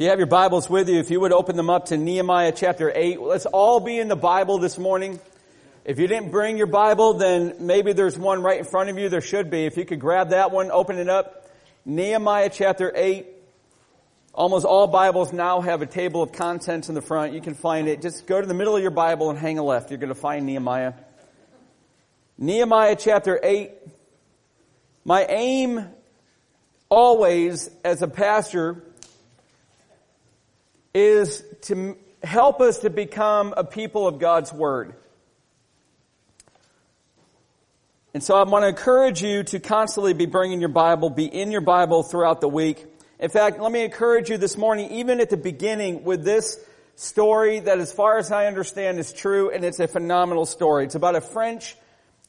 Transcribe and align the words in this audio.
If 0.00 0.04
you 0.04 0.08
have 0.08 0.18
your 0.18 0.28
Bibles 0.28 0.70
with 0.70 0.88
you, 0.88 0.98
if 0.98 1.10
you 1.10 1.20
would 1.20 1.30
open 1.30 1.56
them 1.56 1.68
up 1.68 1.88
to 1.88 1.96
Nehemiah 1.98 2.52
chapter 2.56 2.90
8. 2.90 3.20
Let's 3.20 3.44
all 3.44 3.80
be 3.80 3.98
in 3.98 4.08
the 4.08 4.16
Bible 4.16 4.56
this 4.56 4.78
morning. 4.78 5.20
If 5.84 5.98
you 5.98 6.06
didn't 6.06 6.30
bring 6.30 6.56
your 6.56 6.68
Bible, 6.68 7.12
then 7.12 7.56
maybe 7.60 7.92
there's 7.92 8.18
one 8.18 8.40
right 8.40 8.58
in 8.58 8.64
front 8.64 8.88
of 8.88 8.96
you. 8.96 9.10
There 9.10 9.20
should 9.20 9.50
be. 9.50 9.66
If 9.66 9.76
you 9.76 9.84
could 9.84 10.00
grab 10.00 10.30
that 10.30 10.52
one, 10.52 10.70
open 10.70 10.96
it 10.96 11.10
up. 11.10 11.50
Nehemiah 11.84 12.48
chapter 12.48 12.90
8. 12.96 13.26
Almost 14.32 14.64
all 14.64 14.86
Bibles 14.86 15.34
now 15.34 15.60
have 15.60 15.82
a 15.82 15.86
table 15.86 16.22
of 16.22 16.32
contents 16.32 16.88
in 16.88 16.94
the 16.94 17.02
front. 17.02 17.34
You 17.34 17.42
can 17.42 17.52
find 17.52 17.86
it. 17.86 18.00
Just 18.00 18.26
go 18.26 18.40
to 18.40 18.46
the 18.46 18.54
middle 18.54 18.74
of 18.74 18.80
your 18.80 18.92
Bible 18.92 19.28
and 19.28 19.38
hang 19.38 19.58
a 19.58 19.62
left. 19.62 19.90
You're 19.90 19.98
going 19.98 20.08
to 20.08 20.14
find 20.14 20.46
Nehemiah. 20.46 20.94
Nehemiah 22.38 22.96
chapter 22.98 23.38
8. 23.42 23.70
My 25.04 25.26
aim 25.26 25.90
always 26.88 27.68
as 27.84 28.00
a 28.00 28.08
pastor 28.08 28.82
is 30.94 31.44
to 31.62 31.96
help 32.22 32.60
us 32.60 32.80
to 32.80 32.90
become 32.90 33.54
a 33.56 33.64
people 33.64 34.06
of 34.06 34.18
God's 34.18 34.52
Word. 34.52 34.94
And 38.12 38.22
so 38.22 38.34
I 38.34 38.42
want 38.42 38.64
to 38.64 38.68
encourage 38.68 39.22
you 39.22 39.44
to 39.44 39.60
constantly 39.60 40.14
be 40.14 40.26
bringing 40.26 40.60
your 40.60 40.68
Bible, 40.68 41.10
be 41.10 41.26
in 41.26 41.52
your 41.52 41.60
Bible 41.60 42.02
throughout 42.02 42.40
the 42.40 42.48
week. 42.48 42.84
In 43.20 43.30
fact, 43.30 43.60
let 43.60 43.70
me 43.70 43.84
encourage 43.84 44.30
you 44.30 44.36
this 44.36 44.56
morning, 44.56 44.90
even 44.92 45.20
at 45.20 45.30
the 45.30 45.36
beginning, 45.36 46.02
with 46.02 46.24
this 46.24 46.58
story 46.96 47.60
that 47.60 47.78
as 47.78 47.92
far 47.92 48.18
as 48.18 48.32
I 48.32 48.46
understand 48.46 48.98
is 48.98 49.12
true, 49.12 49.50
and 49.50 49.64
it's 49.64 49.78
a 49.78 49.86
phenomenal 49.86 50.44
story. 50.44 50.86
It's 50.86 50.96
about 50.96 51.14
a 51.14 51.20
French 51.20 51.76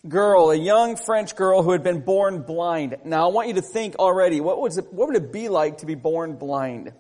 girl, 0.07 0.51
a 0.51 0.55
young 0.55 0.98
French 0.98 1.35
girl 1.35 1.63
who 1.63 1.71
had 1.71 1.81
been 1.81 2.01
born 2.01 2.43
blind. 2.43 2.98
Now 3.03 3.27
I 3.27 3.31
want 3.31 3.48
you 3.48 3.55
to 3.55 3.62
think 3.62 3.95
already, 3.98 4.39
what, 4.39 4.59
was 4.62 4.77
it, 4.77 4.93
what 4.93 5.07
would 5.07 5.17
it 5.17 5.34
be 5.34 5.49
like 5.49 5.79
to 5.79 5.85
be 5.85 5.95
born 5.95 6.35
blind? 6.35 6.93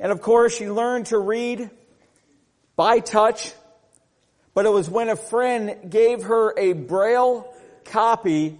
And 0.00 0.12
of 0.12 0.20
course, 0.20 0.56
she 0.56 0.70
learned 0.70 1.06
to 1.06 1.18
read 1.18 1.70
by 2.76 3.00
touch, 3.00 3.52
but 4.54 4.66
it 4.66 4.70
was 4.70 4.88
when 4.88 5.08
a 5.08 5.16
friend 5.16 5.90
gave 5.90 6.24
her 6.24 6.54
a 6.56 6.72
braille 6.72 7.52
copy 7.84 8.58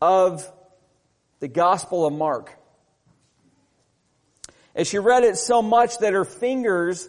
of 0.00 0.50
the 1.40 1.48
Gospel 1.48 2.06
of 2.06 2.12
Mark. 2.12 2.54
And 4.74 4.86
she 4.86 4.98
read 4.98 5.24
it 5.24 5.36
so 5.36 5.62
much 5.62 5.98
that 5.98 6.12
her 6.12 6.24
fingers 6.24 7.08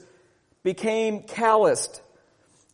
became 0.63 1.23
calloused 1.23 2.01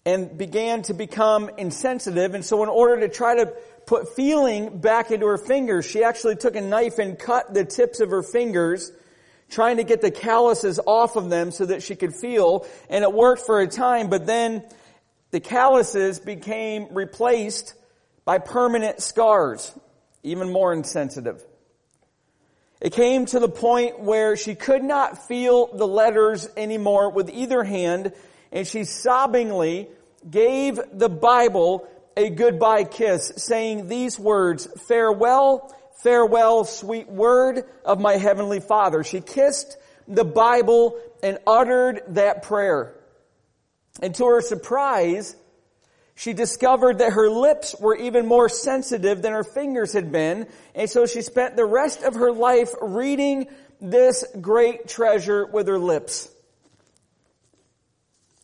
and 0.06 0.38
began 0.38 0.84
to 0.84 0.94
become 0.94 1.50
insensitive. 1.58 2.34
And 2.34 2.46
so 2.46 2.64
in 2.64 2.70
order 2.70 3.02
to 3.02 3.10
try 3.10 3.36
to 3.36 3.48
put 3.86 4.16
feeling 4.16 4.80
back 4.80 5.12
into 5.12 5.26
her 5.28 5.38
fingers, 5.38 5.86
she 5.86 6.04
actually 6.04 6.36
took 6.36 6.56
a 6.56 6.62
knife 6.62 7.00
and 7.00 7.18
cut 7.18 7.54
the 7.54 7.66
tips 7.66 8.00
of 8.00 8.10
her 8.10 8.24
fingers 8.24 8.92
trying 9.50 9.78
to 9.78 9.84
get 9.84 10.02
the 10.02 10.12
calluses 10.12 10.80
off 10.86 11.16
of 11.16 11.30
them 11.30 11.52
so 11.52 11.66
that 11.66 11.84
she 11.84 11.96
could 11.96 12.14
feel. 12.16 12.66
And 12.90 13.04
it 13.04 13.14
worked 13.14 13.46
for 13.46 13.62
a 13.62 13.68
time, 13.68 14.10
but 14.10 14.26
then 14.26 14.64
the 15.32 15.40
calluses 15.40 16.20
became 16.20 16.88
replaced 16.92 17.74
by 18.24 18.40
permanent 18.40 19.02
scars, 19.02 19.72
even 20.24 20.52
more 20.52 20.74
insensitive. 20.74 21.44
It 22.82 22.94
came 22.94 23.26
to 23.28 23.40
the 23.40 23.50
point 23.50 24.00
where 24.00 24.36
she 24.36 24.56
could 24.56 24.84
not 24.84 25.28
feel 25.28 25.76
the 25.76 25.88
letters 25.88 26.50
anymore 26.58 27.10
with 27.12 27.30
either 27.30 27.64
hand, 27.64 28.14
and 28.52 28.68
she 28.68 28.82
sobbingly 28.82 29.88
gave 30.30 30.80
the 30.92 31.10
Bible 31.10 31.88
a 32.18 32.30
goodbye 32.30 32.84
kiss, 32.84 33.32
saying 33.38 33.88
these 33.88 34.20
words, 34.20 34.68
farewell, 34.88 35.76
Farewell, 35.96 36.66
sweet 36.66 37.08
word 37.08 37.64
of 37.84 38.00
my 38.00 38.18
heavenly 38.18 38.60
Father. 38.60 39.04
She 39.04 39.22
kissed 39.22 39.78
the 40.08 40.26
Bible 40.26 41.00
and 41.24 41.40
uttered 41.48 42.02
that 42.10 42.44
prayer. 42.44 42.94
And 44.02 44.14
to 44.16 44.26
her 44.26 44.42
surprise, 44.42 45.36
she 46.16 46.34
discovered 46.34 47.00
that 47.00 47.14
her 47.14 47.30
lips 47.30 47.76
were 47.80 47.96
even 47.96 48.26
more 48.26 48.50
sensitive 48.50 49.22
than 49.22 49.34
her 49.34 49.44
fingers 49.44 49.94
had 49.94 50.12
been. 50.12 50.48
And 50.74 50.90
so 50.90 51.06
she 51.06 51.22
spent 51.22 51.56
the 51.56 51.66
rest 51.66 52.04
of 52.04 52.16
her 52.16 52.32
life 52.32 52.74
reading 52.82 53.48
this 53.82 54.26
great 54.40 54.88
treasure 54.88 55.46
with 55.46 55.68
her 55.68 55.80
lips. 55.80 56.30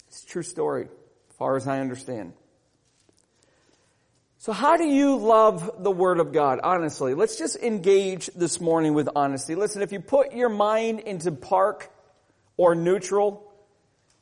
It's 0.08 0.24
a 0.24 0.28
true 0.28 0.44
story, 0.44 0.84
as 1.30 1.36
far 1.38 1.56
as 1.56 1.68
I 1.68 1.80
understand. 1.80 2.34
So 4.42 4.54
how 4.54 4.76
do 4.76 4.86
you 4.86 5.18
love 5.18 5.84
the 5.84 5.92
Word 5.92 6.20
of 6.20 6.34
God? 6.34 6.62
Honestly, 6.64 7.14
let's 7.14 7.38
just 7.38 7.58
engage 7.58 8.26
this 8.36 8.60
morning 8.60 8.96
with 8.96 9.08
honesty. 9.16 9.54
Listen, 9.54 9.84
if 9.84 9.92
you 9.92 10.00
put 10.00 10.34
your 10.34 10.50
mind 10.50 11.02
into 11.02 11.32
park 11.32 11.92
or 12.58 12.74
neutral, 12.74 13.54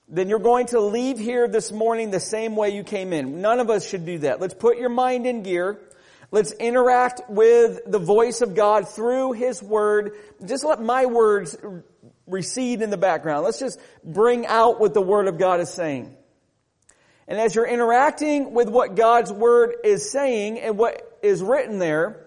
then 0.10 0.28
you're 0.28 0.40
going 0.40 0.66
to 0.68 0.82
leave 0.82 1.18
here 1.18 1.48
this 1.48 1.72
morning 1.72 2.12
the 2.12 2.20
same 2.20 2.58
way 2.58 2.72
you 2.72 2.84
came 2.84 3.14
in. 3.14 3.40
None 3.40 3.62
of 3.62 3.70
us 3.70 3.88
should 3.88 4.06
do 4.06 4.18
that. 4.18 4.42
Let's 4.42 4.54
put 4.54 4.78
your 4.78 4.90
mind 4.90 5.26
in 5.26 5.42
gear. 5.42 5.80
Let's 6.32 6.52
interact 6.52 7.22
with 7.30 7.80
the 7.88 8.00
voice 8.00 8.42
of 8.42 8.56
God 8.56 8.90
through 8.90 9.32
His 9.32 9.64
Word. 9.64 10.18
Just 10.46 10.66
let 10.66 10.82
my 10.82 11.06
words 11.06 11.56
recede 12.28 12.82
in 12.82 12.90
the 12.90 12.98
background. 12.98 13.46
Let's 13.46 13.60
just 13.60 13.80
bring 14.04 14.46
out 14.48 14.82
what 14.82 14.94
the 14.94 15.02
Word 15.02 15.30
of 15.30 15.38
God 15.38 15.62
is 15.62 15.70
saying. 15.70 16.14
And 17.30 17.40
as 17.40 17.54
you're 17.54 17.68
interacting 17.68 18.54
with 18.56 18.70
what 18.70 18.96
God's 18.96 19.32
Word 19.32 19.76
is 19.84 20.12
saying 20.12 20.60
and 20.60 20.80
what 20.80 21.20
is 21.22 21.44
written 21.44 21.78
there, 21.78 22.26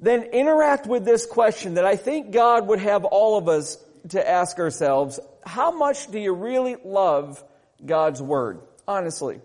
then 0.00 0.22
interact 0.22 0.86
with 0.86 1.04
this 1.04 1.26
question 1.26 1.74
that 1.74 1.84
I 1.84 1.96
think 1.96 2.30
God 2.30 2.66
would 2.68 2.78
have 2.78 3.04
all 3.04 3.36
of 3.36 3.48
us 3.48 3.76
to 4.08 4.26
ask 4.26 4.58
ourselves. 4.58 5.20
How 5.44 5.72
much 5.72 6.10
do 6.10 6.18
you 6.18 6.32
really 6.32 6.76
love 6.82 7.44
God's 7.84 8.22
Word? 8.22 8.60
Honestly. 8.88 9.42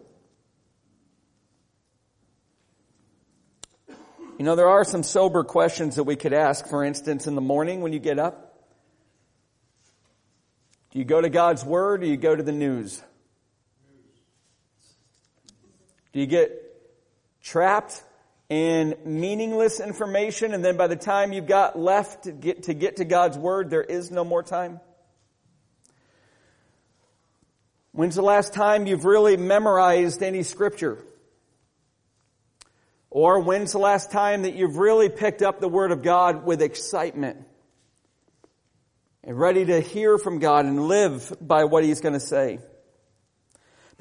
You 3.89 4.45
know, 4.45 4.55
there 4.55 4.69
are 4.69 4.85
some 4.85 5.03
sober 5.03 5.43
questions 5.43 5.97
that 5.97 6.05
we 6.05 6.15
could 6.15 6.33
ask, 6.33 6.67
for 6.67 6.85
instance, 6.85 7.27
in 7.27 7.35
the 7.35 7.41
morning 7.41 7.81
when 7.81 7.91
you 7.91 7.99
get 7.99 8.17
up. 8.17 8.63
Do 10.91 10.99
you 10.99 11.05
go 11.05 11.19
to 11.19 11.29
God's 11.29 11.65
Word 11.65 11.99
or 11.99 12.05
do 12.05 12.09
you 12.09 12.17
go 12.17 12.33
to 12.33 12.43
the 12.43 12.53
news? 12.53 13.03
Do 16.13 16.19
you 16.19 16.27
get 16.27 16.51
trapped 17.41 18.03
in 18.49 18.95
meaningless 19.05 19.79
information 19.79 20.53
and 20.53 20.63
then 20.63 20.75
by 20.75 20.88
the 20.88 20.95
time 20.95 21.31
you've 21.31 21.47
got 21.47 21.79
left 21.79 22.25
to 22.25 22.31
get 22.31 22.63
to, 22.63 22.73
get 22.73 22.97
to 22.97 23.05
God's 23.05 23.38
Word, 23.38 23.69
there 23.69 23.83
is 23.83 24.11
no 24.11 24.23
more 24.23 24.44
time? 24.44 24.81
When's 27.94 28.16
the 28.16 28.22
last 28.22 28.53
time 28.53 28.88
you've 28.88 29.05
really 29.05 29.38
memorized 29.38 30.23
any 30.23 30.44
scripture? 30.44 31.03
Or 33.09 33.41
when's 33.41 33.73
the 33.73 33.79
last 33.79 34.11
time 34.11 34.43
that 34.43 34.55
you've 34.55 34.78
really 34.78 35.09
picked 35.09 35.41
up 35.41 35.59
the 35.59 35.67
Word 35.67 35.91
of 35.91 36.01
God 36.01 36.45
with 36.45 36.61
excitement? 36.61 37.38
And 39.23 39.38
ready 39.38 39.66
to 39.66 39.81
hear 39.81 40.17
from 40.17 40.39
God 40.39 40.66
and 40.66 40.88
live 40.88 41.33
by 41.41 41.66
what 41.66 41.83
He's 41.83 41.99
going 42.01 42.13
to 42.13 42.19
say. 42.19 42.59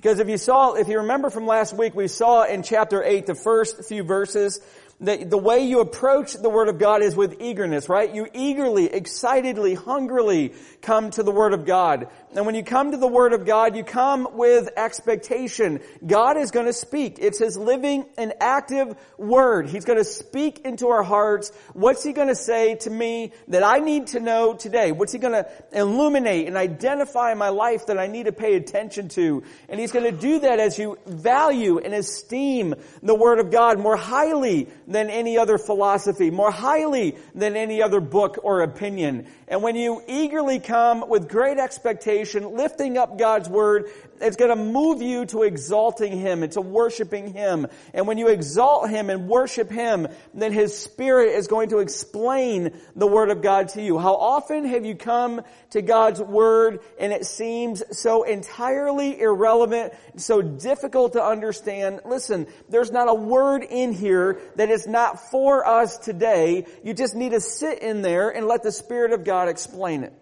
Because 0.01 0.19
if 0.19 0.31
you 0.31 0.39
saw, 0.39 0.73
if 0.77 0.89
you 0.89 1.01
remember 1.01 1.29
from 1.29 1.47
last 1.47 1.75
week, 1.75 1.95
we 1.95 2.09
saw 2.09 2.45
in 2.45 2.63
chapter 2.63 3.05
8, 3.05 3.27
the 3.27 3.35
first 3.35 3.85
few 3.85 4.03
verses, 4.03 4.59
the, 5.01 5.25
the 5.25 5.39
way 5.39 5.61
you 5.61 5.81
approach 5.81 6.35
the 6.35 6.51
Word 6.51 6.69
of 6.69 6.79
God 6.79 7.03
is 7.03 7.17
with 7.17 7.41
eagerness, 7.41 7.89
right? 7.89 8.15
You 8.15 8.29
eagerly, 8.35 8.93
excitedly, 8.93 9.75
hungrily 9.75 10.53
come 10.83 11.11
to 11.13 11.23
the 11.23 11.31
Word 11.31 11.55
of 11.55 11.65
God. 11.65 12.09
And 12.37 12.45
when 12.45 12.55
you 12.55 12.63
come 12.63 12.93
to 12.93 12.99
the 12.99 13.09
Word 13.09 13.33
of 13.33 13.47
God, 13.47 13.77
you 13.77 13.83
come 13.83 14.29
with 14.35 14.69
expectation. 14.77 15.81
God 16.07 16.37
is 16.37 16.51
going 16.51 16.67
to 16.67 16.75
speak. 16.75 17.17
It's 17.19 17.39
His 17.39 17.57
living 17.57 18.05
and 18.19 18.35
active 18.41 18.95
Word. 19.17 19.71
He's 19.71 19.87
going 19.87 19.99
to 19.99 20.05
speak 20.05 20.61
into 20.67 20.89
our 20.89 21.03
hearts. 21.03 21.51
What's 21.73 22.05
He 22.05 22.13
going 22.13 22.29
to 22.29 22.35
say 22.35 22.75
to 22.77 22.91
me 22.91 23.33
that 23.49 23.63
I 23.63 23.79
need 23.79 24.09
to 24.09 24.21
know 24.21 24.53
today? 24.53 24.93
What's 24.93 25.13
He 25.13 25.19
going 25.19 25.33
to 25.33 25.49
illuminate 25.73 26.47
and 26.47 26.59
identify 26.59 27.33
in 27.33 27.39
my 27.39 27.49
life 27.49 27.87
that 27.87 27.99
I 27.99 28.07
need 28.07 28.27
to 28.27 28.33
pay 28.33 28.55
attention 28.55 29.09
to? 29.11 29.45
And 29.71 29.81
He's 29.81 29.93
going 29.93 30.05
to 30.05 30.21
do 30.21 30.41
that 30.41 30.61
as 30.61 30.79
you 30.79 30.99
value 31.07 31.79
and 31.79 31.95
esteem 31.95 32.75
the 33.03 33.15
Word 33.15 33.39
of 33.39 33.51
God 33.51 33.79
more 33.79 33.97
highly 33.97 34.69
than 34.91 35.09
any 35.09 35.39
other 35.39 35.57
philosophy, 35.57 36.31
more 36.31 36.51
highly 36.51 37.17
than 37.35 37.57
any 37.57 37.81
other 37.81 38.01
book 38.01 38.41
or 38.43 38.63
opinion. 38.63 39.27
And 39.47 39.63
when 39.63 39.77
you 39.77 40.03
eagerly 40.09 40.59
come 40.59 41.09
with 41.09 41.29
great 41.29 41.59
expectation, 41.59 42.57
lifting 42.57 42.99
up 42.99 43.17
God's 43.17 43.49
Word, 43.49 43.89
it's 44.21 44.37
going 44.37 44.51
to 44.51 44.57
move 44.57 45.03
you 45.03 45.27
to 45.27 45.43
exalting 45.43 46.19
Him 46.19 46.43
and 46.43 46.53
to 46.53 46.61
worshiping 46.61 47.33
Him. 47.33 47.67
And 47.95 48.07
when 48.07 48.19
you 48.19 48.29
exalt 48.29 48.91
Him 48.91 49.11
and 49.11 49.29
worship 49.29 49.71
Him, 49.71 50.09
then 50.35 50.53
His 50.53 50.77
Spirit 50.77 51.35
is 51.35 51.47
going 51.47 51.71
to 51.71 51.79
explain 51.79 52.79
the 52.97 53.07
Word 53.07 53.31
of 53.31 53.43
God 53.43 53.69
to 53.71 53.83
you. 53.83 53.99
How 53.99 54.15
often 54.15 54.65
have 54.67 54.85
you 54.85 54.95
come 54.95 55.43
to 55.71 55.83
God's 55.83 56.21
Word 56.21 56.81
and 56.99 57.13
it 57.13 57.27
seems 57.27 57.83
so 57.99 58.23
entirely 58.25 59.21
irrelevant, 59.21 59.95
so 60.17 60.43
difficult 60.43 61.15
to 61.15 61.23
understand? 61.23 62.01
Listen, 62.05 62.47
there's 62.69 62.91
not 62.91 63.09
a 63.09 63.15
word 63.15 63.63
in 63.63 63.93
here 63.93 64.41
that 64.57 64.71
is 64.71 64.87
not 64.87 65.31
for 65.31 65.67
us 65.67 65.99
today. 65.99 66.67
You 66.83 66.95
just 66.95 67.15
need 67.15 67.31
to 67.31 67.41
sit 67.41 67.81
in 67.81 68.03
there 68.03 68.31
and 68.31 68.47
let 68.47 68.63
the 68.63 68.73
Spirit 68.73 69.13
of 69.13 69.25
God 69.25 69.49
explain 69.49 70.05
it. 70.05 70.13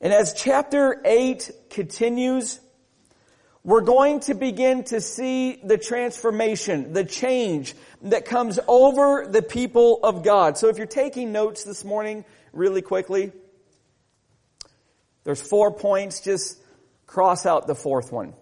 And 0.00 0.12
as 0.12 0.32
chapter 0.32 1.00
8 1.04 1.50
continues, 1.70 2.58
we're 3.62 3.82
going 3.82 4.20
to 4.20 4.34
begin 4.34 4.84
to 4.84 5.00
see 5.00 5.60
the 5.62 5.76
transformation, 5.76 6.94
the 6.94 7.04
change 7.04 7.74
that 8.02 8.24
comes 8.24 8.58
over 8.66 9.26
the 9.28 9.42
people 9.42 10.00
of 10.02 10.24
God. 10.24 10.56
So 10.56 10.68
if 10.68 10.78
you're 10.78 10.86
taking 10.86 11.32
notes 11.32 11.64
this 11.64 11.84
morning, 11.84 12.24
really 12.52 12.80
quickly, 12.80 13.32
there's 15.24 15.42
four 15.42 15.70
points. 15.70 16.20
Just 16.20 16.58
cross 17.06 17.44
out 17.44 17.66
the 17.66 17.74
fourth 17.74 18.10
one 18.10 18.32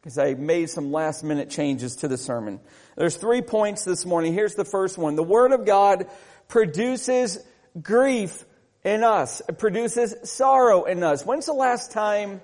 because 0.00 0.18
I 0.18 0.34
made 0.34 0.70
some 0.70 0.90
last 0.90 1.22
minute 1.22 1.50
changes 1.50 1.96
to 1.96 2.08
the 2.08 2.18
sermon. 2.18 2.58
There's 2.96 3.16
three 3.16 3.42
points 3.42 3.84
this 3.84 4.04
morning. 4.04 4.32
Here's 4.32 4.54
the 4.54 4.64
first 4.64 4.98
one. 4.98 5.14
The 5.14 5.22
Word 5.22 5.52
of 5.52 5.64
God 5.66 6.08
produces 6.48 7.38
grief 7.80 8.44
in 8.86 9.02
us. 9.02 9.42
It 9.48 9.58
produces 9.58 10.14
sorrow 10.22 10.84
in 10.84 11.02
us. 11.02 11.26
When's 11.26 11.46
the 11.46 11.52
last 11.52 11.90
time 11.90 12.40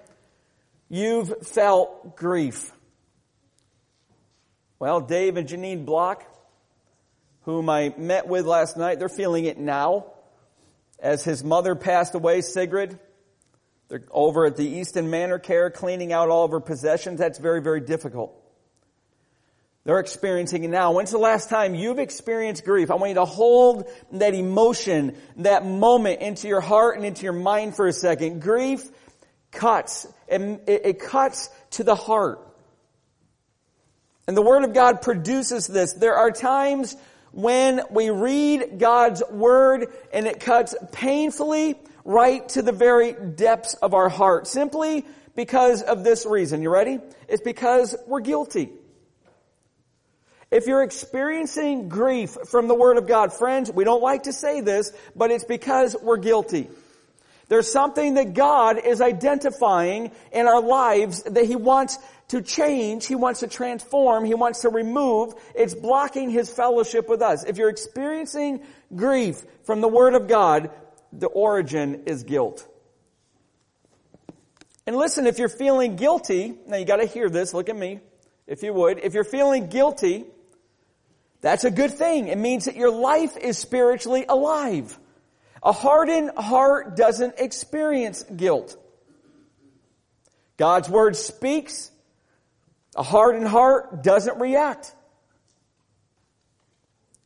you've 0.88 1.46
felt 1.46 2.16
grief? 2.16 2.72
Well, 4.80 5.00
Dave 5.00 5.36
and 5.36 5.48
Janine 5.48 5.86
Block, 5.86 6.24
whom 7.42 7.70
I 7.70 7.94
met 7.96 8.26
with 8.26 8.44
last 8.44 8.76
night, 8.76 8.98
they're 8.98 9.08
feeling 9.08 9.44
it 9.44 9.56
now. 9.56 10.06
As 10.98 11.22
his 11.22 11.44
mother 11.44 11.76
passed 11.76 12.16
away, 12.16 12.40
Sigrid, 12.40 12.98
they're 13.88 14.02
over 14.10 14.44
at 14.46 14.56
the 14.56 14.66
Easton 14.66 15.10
Manor 15.10 15.38
Care 15.38 15.70
cleaning 15.70 16.12
out 16.12 16.28
all 16.28 16.44
of 16.44 16.50
her 16.50 16.60
possessions. 16.60 17.20
That's 17.20 17.38
very, 17.38 17.62
very 17.62 17.80
difficult. 17.80 18.41
They're 19.84 19.98
experiencing 19.98 20.62
it 20.62 20.68
now. 20.68 20.92
When's 20.92 21.10
the 21.10 21.18
last 21.18 21.48
time 21.48 21.74
you've 21.74 21.98
experienced 21.98 22.64
grief? 22.64 22.90
I 22.90 22.94
want 22.94 23.10
you 23.10 23.14
to 23.16 23.24
hold 23.24 23.88
that 24.12 24.32
emotion, 24.32 25.16
that 25.38 25.66
moment 25.66 26.20
into 26.20 26.46
your 26.46 26.60
heart 26.60 26.96
and 26.96 27.04
into 27.04 27.24
your 27.24 27.32
mind 27.32 27.74
for 27.74 27.88
a 27.88 27.92
second. 27.92 28.42
Grief 28.42 28.84
cuts. 29.50 30.06
It, 30.28 30.62
it 30.68 31.00
cuts 31.00 31.50
to 31.72 31.84
the 31.84 31.96
heart. 31.96 32.38
And 34.28 34.36
the 34.36 34.42
Word 34.42 34.62
of 34.62 34.72
God 34.72 35.02
produces 35.02 35.66
this. 35.66 35.94
There 35.94 36.14
are 36.14 36.30
times 36.30 36.96
when 37.32 37.82
we 37.90 38.10
read 38.10 38.78
God's 38.78 39.20
Word 39.30 39.88
and 40.12 40.28
it 40.28 40.38
cuts 40.38 40.76
painfully 40.92 41.74
right 42.04 42.48
to 42.50 42.62
the 42.62 42.72
very 42.72 43.14
depths 43.14 43.74
of 43.74 43.94
our 43.94 44.08
heart. 44.08 44.46
Simply 44.46 45.04
because 45.34 45.82
of 45.82 46.04
this 46.04 46.24
reason. 46.24 46.62
You 46.62 46.70
ready? 46.70 47.00
It's 47.28 47.42
because 47.42 47.96
we're 48.06 48.20
guilty. 48.20 48.70
If 50.52 50.66
you're 50.66 50.82
experiencing 50.82 51.88
grief 51.88 52.36
from 52.50 52.68
the 52.68 52.74
Word 52.74 52.98
of 52.98 53.06
God, 53.06 53.32
friends, 53.32 53.72
we 53.72 53.84
don't 53.84 54.02
like 54.02 54.24
to 54.24 54.34
say 54.34 54.60
this, 54.60 54.92
but 55.16 55.30
it's 55.30 55.44
because 55.44 55.96
we're 56.00 56.18
guilty. 56.18 56.68
There's 57.48 57.72
something 57.72 58.14
that 58.14 58.34
God 58.34 58.78
is 58.78 59.00
identifying 59.00 60.12
in 60.30 60.46
our 60.46 60.60
lives 60.60 61.22
that 61.22 61.46
He 61.46 61.56
wants 61.56 61.96
to 62.28 62.42
change, 62.42 63.06
He 63.06 63.14
wants 63.14 63.40
to 63.40 63.46
transform, 63.46 64.26
He 64.26 64.34
wants 64.34 64.60
to 64.60 64.68
remove. 64.68 65.32
It's 65.54 65.74
blocking 65.74 66.28
His 66.28 66.50
fellowship 66.50 67.08
with 67.08 67.22
us. 67.22 67.44
If 67.44 67.56
you're 67.56 67.70
experiencing 67.70 68.60
grief 68.94 69.42
from 69.64 69.80
the 69.80 69.88
Word 69.88 70.12
of 70.12 70.28
God, 70.28 70.70
the 71.14 71.28
origin 71.28 72.02
is 72.04 72.24
guilt. 72.24 72.68
And 74.86 74.96
listen, 74.96 75.26
if 75.26 75.38
you're 75.38 75.48
feeling 75.48 75.96
guilty, 75.96 76.58
now 76.66 76.76
you 76.76 76.84
gotta 76.84 77.06
hear 77.06 77.30
this, 77.30 77.54
look 77.54 77.70
at 77.70 77.76
me, 77.76 78.00
if 78.46 78.62
you 78.62 78.74
would. 78.74 78.98
If 78.98 79.14
you're 79.14 79.24
feeling 79.24 79.68
guilty, 79.68 80.26
that's 81.42 81.64
a 81.64 81.70
good 81.70 81.92
thing. 81.92 82.28
It 82.28 82.38
means 82.38 82.64
that 82.64 82.76
your 82.76 82.90
life 82.90 83.36
is 83.36 83.58
spiritually 83.58 84.24
alive. 84.28 84.96
A 85.62 85.72
hardened 85.72 86.30
heart 86.36 86.96
doesn't 86.96 87.34
experience 87.38 88.22
guilt. 88.22 88.76
God's 90.56 90.88
word 90.88 91.16
speaks. 91.16 91.90
A 92.96 93.02
hardened 93.02 93.48
heart 93.48 94.02
doesn't 94.04 94.40
react. 94.40 94.94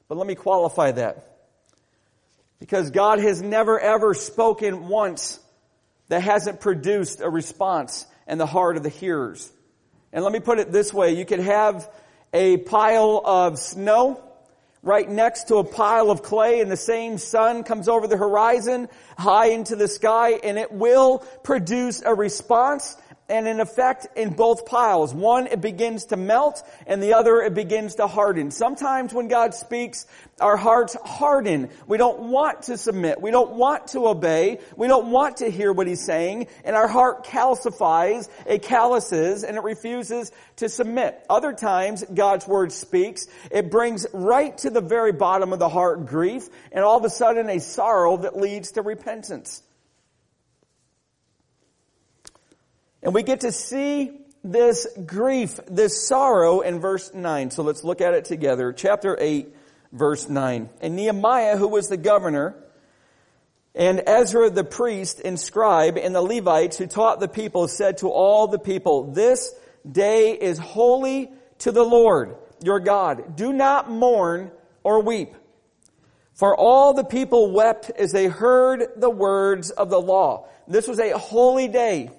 But 0.08 0.16
let 0.16 0.26
me 0.26 0.34
qualify 0.34 0.92
that. 0.92 1.36
Because 2.58 2.90
God 2.90 3.18
has 3.18 3.42
never 3.42 3.78
ever 3.78 4.14
spoken 4.14 4.88
once 4.88 5.38
that 6.08 6.22
hasn't 6.22 6.60
produced 6.60 7.20
a 7.20 7.28
response 7.28 8.06
in 8.26 8.38
the 8.38 8.46
heart 8.46 8.78
of 8.78 8.82
the 8.82 8.88
hearers. 8.88 9.52
And 10.12 10.24
let 10.24 10.32
me 10.32 10.40
put 10.40 10.58
it 10.58 10.72
this 10.72 10.94
way. 10.94 11.14
You 11.14 11.26
could 11.26 11.40
have 11.40 11.90
a 12.36 12.58
pile 12.58 13.22
of 13.24 13.58
snow 13.58 14.22
right 14.82 15.08
next 15.08 15.44
to 15.44 15.56
a 15.56 15.64
pile 15.64 16.10
of 16.10 16.22
clay 16.22 16.60
and 16.60 16.70
the 16.70 16.76
same 16.76 17.16
sun 17.16 17.64
comes 17.64 17.88
over 17.88 18.06
the 18.06 18.16
horizon 18.18 18.90
high 19.16 19.46
into 19.46 19.74
the 19.74 19.88
sky 19.88 20.32
and 20.32 20.58
it 20.58 20.70
will 20.70 21.20
produce 21.44 22.02
a 22.02 22.14
response 22.14 22.94
and 23.28 23.48
an 23.48 23.60
effect 23.60 24.06
in 24.16 24.30
both 24.30 24.66
piles. 24.66 25.12
One, 25.12 25.46
it 25.46 25.60
begins 25.60 26.06
to 26.06 26.16
melt, 26.16 26.62
and 26.86 27.02
the 27.02 27.14
other, 27.14 27.40
it 27.40 27.54
begins 27.54 27.96
to 27.96 28.06
harden. 28.06 28.50
Sometimes 28.50 29.12
when 29.12 29.28
God 29.28 29.54
speaks, 29.54 30.06
our 30.40 30.56
hearts 30.56 30.96
harden. 31.04 31.70
We 31.86 31.98
don't 31.98 32.30
want 32.30 32.64
to 32.64 32.78
submit. 32.78 33.20
We 33.20 33.30
don't 33.30 33.52
want 33.52 33.88
to 33.88 34.06
obey. 34.06 34.60
We 34.76 34.86
don't 34.86 35.10
want 35.10 35.38
to 35.38 35.50
hear 35.50 35.72
what 35.72 35.86
He's 35.86 36.04
saying, 36.04 36.48
and 36.64 36.76
our 36.76 36.88
heart 36.88 37.24
calcifies, 37.26 38.28
it 38.46 38.62
calluses, 38.62 39.44
and 39.44 39.56
it 39.56 39.62
refuses 39.62 40.30
to 40.56 40.68
submit. 40.68 41.18
Other 41.28 41.52
times, 41.52 42.04
God's 42.04 42.46
Word 42.46 42.70
speaks. 42.70 43.26
It 43.50 43.70
brings 43.70 44.06
right 44.12 44.56
to 44.58 44.70
the 44.70 44.80
very 44.80 45.12
bottom 45.12 45.52
of 45.52 45.58
the 45.58 45.68
heart 45.68 46.06
grief, 46.06 46.48
and 46.70 46.84
all 46.84 46.98
of 46.98 47.04
a 47.04 47.10
sudden 47.10 47.50
a 47.50 47.58
sorrow 47.58 48.18
that 48.18 48.36
leads 48.36 48.72
to 48.72 48.82
repentance. 48.82 49.62
And 53.06 53.14
we 53.14 53.22
get 53.22 53.42
to 53.42 53.52
see 53.52 54.10
this 54.42 54.84
grief, 55.06 55.60
this 55.70 56.08
sorrow 56.08 56.58
in 56.62 56.80
verse 56.80 57.14
9. 57.14 57.52
So 57.52 57.62
let's 57.62 57.84
look 57.84 58.00
at 58.00 58.14
it 58.14 58.24
together. 58.24 58.72
Chapter 58.72 59.16
8, 59.16 59.46
verse 59.92 60.28
9. 60.28 60.68
And 60.80 60.96
Nehemiah, 60.96 61.56
who 61.56 61.68
was 61.68 61.86
the 61.86 61.96
governor, 61.96 62.56
and 63.76 64.02
Ezra 64.08 64.50
the 64.50 64.64
priest 64.64 65.20
and 65.24 65.38
scribe 65.38 65.96
and 65.96 66.16
the 66.16 66.20
Levites 66.20 66.78
who 66.78 66.88
taught 66.88 67.20
the 67.20 67.28
people 67.28 67.68
said 67.68 67.98
to 67.98 68.08
all 68.08 68.48
the 68.48 68.58
people, 68.58 69.12
This 69.12 69.54
day 69.88 70.32
is 70.32 70.58
holy 70.58 71.30
to 71.58 71.70
the 71.70 71.84
Lord 71.84 72.34
your 72.60 72.80
God. 72.80 73.36
Do 73.36 73.52
not 73.52 73.88
mourn 73.88 74.50
or 74.82 75.00
weep. 75.00 75.32
For 76.34 76.56
all 76.56 76.92
the 76.92 77.04
people 77.04 77.52
wept 77.52 77.88
as 77.90 78.10
they 78.10 78.26
heard 78.26 78.84
the 78.96 79.10
words 79.10 79.70
of 79.70 79.90
the 79.90 80.00
law. 80.00 80.48
This 80.66 80.88
was 80.88 80.98
a 80.98 81.16
holy 81.16 81.68
day. 81.68 82.10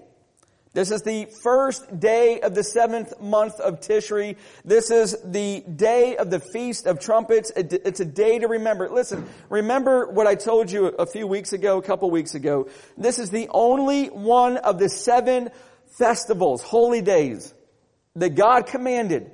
This 0.74 0.92
is 0.92 1.02
the 1.02 1.28
first 1.42 2.00
day 2.00 2.40
of 2.42 2.54
the 2.54 2.64
seventh 2.64 3.20
month 3.20 3.60
of 3.60 3.80
Tishri. 3.80 4.36
This 4.64 4.92
is 4.92 5.18
the 5.24 5.62
day 5.62 6.18
of 6.18 6.30
the 6.30 6.40
Feast 6.40 6.86
of 6.86 7.00
Trumpets. 7.00 7.52
It's 7.56 8.00
a 8.00 8.06
day 8.06 8.40
to 8.40 8.48
remember. 8.48 8.90
Listen, 8.90 9.28
remember 9.50 10.08
what 10.08 10.28
I 10.28 10.36
told 10.36 10.72
you 10.72 10.88
a 10.88 11.06
few 11.06 11.26
weeks 11.26 11.54
ago, 11.54 11.78
a 11.78 11.82
couple 11.82 12.12
weeks 12.12 12.36
ago. 12.36 12.70
This 12.98 13.18
is 13.18 13.30
the 13.30 13.48
only 13.52 14.08
one 14.08 14.58
of 14.58 14.78
the 14.78 14.90
seven 14.90 15.50
festivals, 15.98 16.62
holy 16.62 17.02
days, 17.02 17.54
that 18.16 18.36
God 18.36 18.68
commanded 18.68 19.32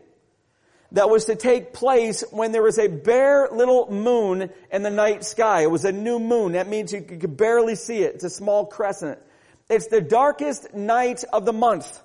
that 0.94 1.10
was 1.10 1.26
to 1.26 1.36
take 1.36 1.74
place 1.74 2.24
when 2.32 2.52
there 2.52 2.62
was 2.62 2.78
a 2.78 2.88
bare 2.88 3.50
little 3.52 3.92
moon 3.92 4.52
in 4.72 4.84
the 4.84 4.92
night 4.92 5.24
sky. 5.26 5.64
It 5.64 5.72
was 5.72 5.86
a 5.86 5.92
new 5.92 6.20
moon. 6.20 6.52
That 6.52 6.70
means 6.70 6.94
you 6.94 7.02
could 7.02 7.36
barely 7.36 7.76
see 7.76 8.04
it. 8.04 8.16
It's 8.16 8.24
a 8.24 8.30
small 8.30 8.68
crescent. 8.68 9.20
It's 9.70 9.88
the 9.88 10.02
darkest 10.02 10.74
night 10.74 11.24
of 11.32 11.46
the 11.46 11.54
month. 11.54 12.02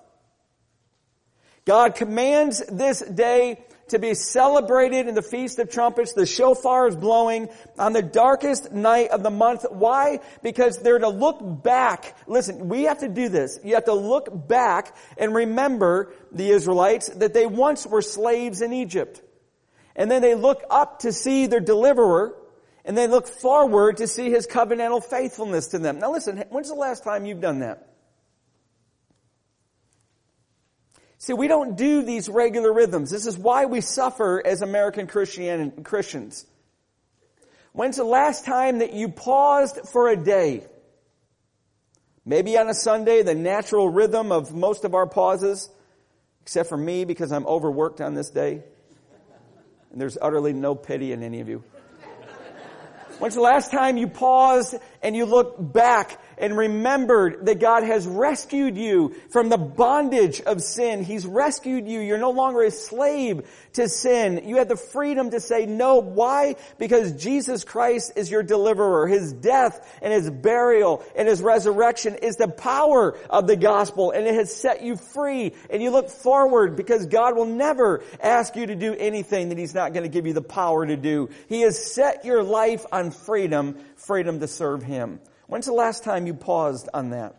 God 1.64 1.96
commands 1.96 2.64
this 2.66 3.00
day 3.00 3.58
to 3.88 3.98
be 3.98 4.14
celebrated 4.14 5.08
in 5.08 5.14
the 5.14 5.22
Feast 5.22 5.58
of 5.58 5.70
Trumpets. 5.70 6.12
The 6.12 6.26
shofar 6.26 6.88
is 6.88 6.96
blowing 6.96 7.48
on 7.78 7.92
the 7.92 8.02
darkest 8.02 8.72
night 8.72 9.10
of 9.10 9.22
the 9.22 9.30
month. 9.30 9.64
Why? 9.70 10.20
Because 10.42 10.78
they're 10.78 10.98
to 10.98 11.08
look 11.08 11.62
back. 11.62 12.16
Listen, 12.26 12.68
we 12.68 12.84
have 12.84 13.00
to 13.00 13.08
do 13.08 13.28
this. 13.28 13.58
You 13.64 13.74
have 13.74 13.86
to 13.86 13.94
look 13.94 14.48
back 14.48 14.96
and 15.16 15.34
remember 15.34 16.12
the 16.32 16.50
Israelites 16.50 17.08
that 17.08 17.34
they 17.34 17.46
once 17.46 17.86
were 17.86 18.02
slaves 18.02 18.62
in 18.62 18.72
Egypt. 18.72 19.20
And 19.96 20.10
then 20.10 20.22
they 20.22 20.34
look 20.34 20.62
up 20.70 21.00
to 21.00 21.12
see 21.12 21.46
their 21.46 21.60
deliverer 21.60 22.34
and 22.84 22.96
they 22.96 23.06
look 23.06 23.26
forward 23.26 23.98
to 23.98 24.06
see 24.06 24.30
his 24.30 24.46
covenantal 24.46 25.02
faithfulness 25.04 25.68
to 25.68 25.78
them. 25.78 25.98
Now 25.98 26.12
listen, 26.12 26.44
when's 26.50 26.68
the 26.68 26.74
last 26.74 27.04
time 27.04 27.26
you've 27.26 27.40
done 27.40 27.60
that? 27.60 27.88
See, 31.18 31.32
we 31.32 31.48
don't 31.48 31.76
do 31.76 32.02
these 32.02 32.28
regular 32.28 32.72
rhythms. 32.72 33.10
This 33.10 33.26
is 33.26 33.36
why 33.36 33.66
we 33.66 33.80
suffer 33.80 34.40
as 34.44 34.62
American 34.62 35.08
Christian 35.08 35.82
Christians. 35.82 36.46
When's 37.72 37.96
the 37.96 38.04
last 38.04 38.44
time 38.44 38.78
that 38.78 38.92
you 38.92 39.08
paused 39.08 39.78
for 39.92 40.08
a 40.08 40.16
day? 40.16 40.64
Maybe 42.24 42.56
on 42.56 42.68
a 42.68 42.74
Sunday, 42.74 43.22
the 43.22 43.34
natural 43.34 43.88
rhythm 43.88 44.32
of 44.32 44.54
most 44.54 44.84
of 44.84 44.94
our 44.94 45.06
pauses, 45.06 45.70
except 46.42 46.68
for 46.68 46.76
me 46.76 47.04
because 47.04 47.32
I'm 47.32 47.46
overworked 47.46 48.00
on 48.00 48.14
this 48.14 48.30
day. 48.30 48.62
And 49.90 50.00
there's 50.00 50.18
utterly 50.20 50.52
no 50.52 50.74
pity 50.74 51.12
in 51.12 51.22
any 51.22 51.40
of 51.40 51.48
you. 51.48 51.64
When's 53.18 53.34
the 53.34 53.40
last 53.40 53.72
time 53.72 53.96
you 53.96 54.06
paused 54.06 54.76
and 55.02 55.16
you 55.16 55.24
looked 55.24 55.72
back 55.72 56.20
and 56.40 56.56
remembered 56.56 57.46
that 57.46 57.60
God 57.60 57.84
has 57.84 58.06
rescued 58.06 58.76
you 58.76 59.14
from 59.30 59.48
the 59.48 59.58
bondage 59.58 60.40
of 60.40 60.62
sin. 60.62 61.04
He's 61.04 61.26
rescued 61.26 61.86
you. 61.88 62.00
You're 62.00 62.18
no 62.18 62.30
longer 62.30 62.62
a 62.62 62.70
slave 62.70 63.48
to 63.74 63.88
sin. 63.88 64.42
You 64.46 64.56
have 64.56 64.68
the 64.68 64.76
freedom 64.76 65.30
to 65.30 65.40
say 65.40 65.66
no. 65.66 65.98
Why? 65.98 66.56
Because 66.78 67.12
Jesus 67.12 67.64
Christ 67.64 68.12
is 68.16 68.30
your 68.30 68.42
deliverer. 68.42 69.06
His 69.06 69.32
death 69.32 69.98
and 70.02 70.12
his 70.12 70.30
burial 70.30 71.04
and 71.16 71.28
his 71.28 71.42
resurrection 71.42 72.16
is 72.16 72.36
the 72.36 72.48
power 72.48 73.16
of 73.30 73.46
the 73.46 73.56
gospel 73.56 74.10
and 74.10 74.26
it 74.26 74.34
has 74.34 74.54
set 74.54 74.82
you 74.82 74.96
free 74.96 75.52
and 75.70 75.82
you 75.82 75.90
look 75.90 76.10
forward 76.10 76.76
because 76.76 77.06
God 77.06 77.36
will 77.36 77.46
never 77.46 78.02
ask 78.20 78.56
you 78.56 78.66
to 78.66 78.74
do 78.74 78.94
anything 78.94 79.50
that 79.50 79.58
he's 79.58 79.74
not 79.74 79.92
going 79.92 80.04
to 80.04 80.08
give 80.08 80.26
you 80.26 80.32
the 80.32 80.42
power 80.42 80.86
to 80.86 80.96
do. 80.96 81.30
He 81.48 81.62
has 81.62 81.92
set 81.92 82.24
your 82.24 82.42
life 82.42 82.84
on 82.92 83.10
freedom, 83.10 83.78
freedom 83.96 84.40
to 84.40 84.48
serve 84.48 84.82
him. 84.82 85.20
When's 85.48 85.64
the 85.64 85.72
last 85.72 86.04
time 86.04 86.26
you 86.26 86.34
paused 86.34 86.90
on 86.92 87.10
that? 87.10 87.34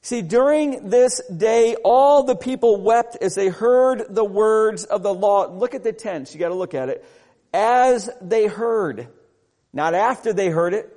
See, 0.00 0.22
during 0.22 0.88
this 0.88 1.20
day, 1.28 1.76
all 1.84 2.22
the 2.22 2.36
people 2.36 2.80
wept 2.80 3.18
as 3.20 3.34
they 3.34 3.48
heard 3.48 4.06
the 4.08 4.24
words 4.24 4.84
of 4.84 5.02
the 5.02 5.12
law. 5.12 5.46
Look 5.46 5.74
at 5.74 5.84
the 5.84 5.92
tense. 5.92 6.32
You 6.32 6.40
gotta 6.40 6.54
look 6.54 6.74
at 6.74 6.88
it. 6.88 7.04
As 7.52 8.08
they 8.22 8.46
heard. 8.46 9.08
Not 9.74 9.94
after 9.94 10.32
they 10.32 10.48
heard 10.48 10.72
it 10.72 10.95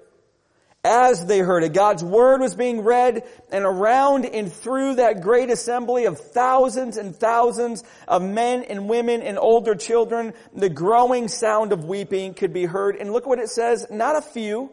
as 0.84 1.26
they 1.26 1.40
heard 1.40 1.64
it. 1.64 1.74
God's 1.74 2.04
word 2.04 2.40
was 2.40 2.56
being 2.56 2.82
read 2.82 3.24
and 3.52 3.66
around 3.66 4.26
and 4.26 4.52
through 4.52 4.96
that 4.96 5.22
great 5.22 5.50
assembly 5.50 6.06
of 6.06 6.20
thousands 6.20 6.98
and 6.98 7.16
thousands 7.16 7.84
of 8.08 8.22
men 8.22 8.64
and 8.64 8.88
women 8.88 9.22
and 9.22 9.38
older 9.38 9.76
children, 9.76 10.34
the 10.54 10.70
growing 10.70 11.28
sound 11.28 11.74
of 11.74 11.84
weeping 11.84 12.34
could 12.34 12.54
be 12.54 12.66
heard. 12.66 12.96
And 12.96 13.12
look 13.12 13.26
what 13.26 13.40
it 13.40 13.50
says, 13.50 13.88
not 13.90 14.16
a 14.16 14.22
few, 14.22 14.72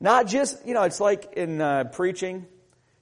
not 0.00 0.26
just, 0.26 0.66
you 0.66 0.74
know, 0.74 0.82
it's 0.82 1.00
like 1.00 1.34
in 1.34 1.60
uh, 1.60 1.84
preaching. 1.84 2.46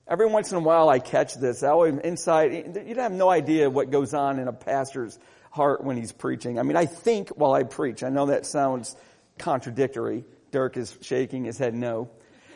Every 0.07 0.27
once 0.27 0.51
in 0.51 0.59
a 0.59 0.61
while 0.61 0.89
I 0.89 0.99
catch 0.99 1.35
this. 1.37 1.63
I 1.63 1.69
always 1.69 1.97
inside, 1.99 2.85
you 2.87 2.95
have 2.97 3.13
no 3.13 3.31
idea 3.31 3.71
what 3.71 3.91
goes 3.91 4.13
on 4.13 4.39
in 4.39 4.49
a 4.49 4.53
pastor's 4.53 5.19
heart 5.51 5.83
when 5.83 5.97
he's 5.97 6.13
preaching. 6.13 6.59
I 6.59 6.63
mean, 6.63 6.77
I 6.77 6.85
think 6.85 7.31
while 7.31 7.55
I 7.55 7.63
preach. 7.63 8.03
I 8.03 8.11
know 8.11 8.27
that 8.27 8.45
sounds 8.45 8.97
contradictory. 9.39 10.25
Dirk 10.51 10.77
is 10.77 10.97
shaking 11.01 11.45
his 11.45 11.59
head 11.59 11.75
no. 11.75 12.11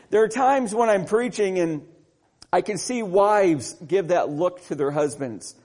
There 0.09 0.23
are 0.23 0.27
times 0.27 0.73
when 0.73 0.89
I'm 0.89 1.05
preaching 1.05 1.59
and 1.59 1.87
I 2.51 2.61
can 2.61 2.77
see 2.77 3.03
wives 3.03 3.73
give 3.85 4.09
that 4.09 4.29
look 4.29 4.65
to 4.67 4.75
their 4.75 4.91
husbands. 4.91 5.55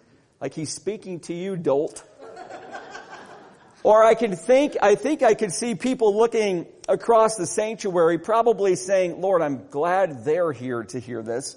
Like 0.41 0.55
he's 0.55 0.73
speaking 0.73 1.21
to 1.21 1.35
you, 1.35 1.57
dolt. 1.57 2.05
or 3.83 4.03
I 4.03 4.15
can 4.15 4.35
think, 4.37 4.77
I 4.81 4.95
think 4.95 5.23
I 5.23 5.35
can 5.35 5.51
see 5.51 5.75
people 5.75 6.17
looking 6.17 6.67
across 6.89 7.37
the 7.37 7.47
sanctuary 7.47 8.19
probably 8.19 8.75
saying, 8.77 9.21
Lord, 9.21 9.43
I'm 9.43 9.69
glad 9.69 10.25
they're 10.25 10.53
here 10.53 10.85
to 10.85 10.99
hear 10.99 11.23
this. 11.23 11.57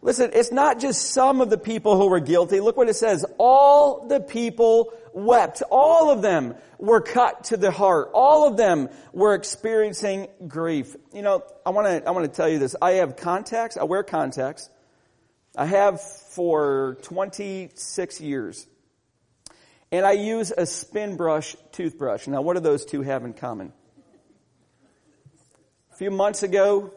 Listen, 0.00 0.32
it's 0.34 0.52
not 0.52 0.80
just 0.80 1.12
some 1.12 1.40
of 1.40 1.48
the 1.48 1.56
people 1.56 1.96
who 1.96 2.08
were 2.08 2.20
guilty. 2.20 2.60
Look 2.60 2.76
what 2.76 2.90
it 2.90 2.96
says. 2.96 3.24
All 3.38 4.06
the 4.06 4.20
people 4.20 4.92
wept. 5.14 5.62
All 5.70 6.10
of 6.10 6.20
them 6.20 6.54
were 6.84 7.00
cut 7.00 7.44
to 7.44 7.56
the 7.56 7.70
heart. 7.70 8.10
All 8.14 8.46
of 8.46 8.56
them 8.56 8.88
were 9.12 9.34
experiencing 9.34 10.28
grief. 10.46 10.94
You 11.12 11.22
know, 11.22 11.42
I 11.64 11.70
want 11.70 11.86
to, 11.86 12.08
I 12.08 12.10
want 12.12 12.30
to 12.30 12.34
tell 12.34 12.48
you 12.48 12.58
this. 12.58 12.76
I 12.80 12.92
have 12.92 13.16
contacts. 13.16 13.76
I 13.76 13.84
wear 13.84 14.02
contacts. 14.02 14.68
I 15.56 15.66
have 15.66 16.00
for 16.00 16.98
26 17.02 18.20
years. 18.20 18.66
And 19.92 20.04
I 20.04 20.12
use 20.12 20.52
a 20.56 20.66
spin 20.66 21.16
brush 21.16 21.56
toothbrush. 21.72 22.26
Now, 22.26 22.42
what 22.42 22.54
do 22.54 22.60
those 22.60 22.84
two 22.84 23.02
have 23.02 23.24
in 23.24 23.32
common? 23.32 23.72
A 25.92 25.96
few 25.96 26.10
months 26.10 26.42
ago, 26.42 26.92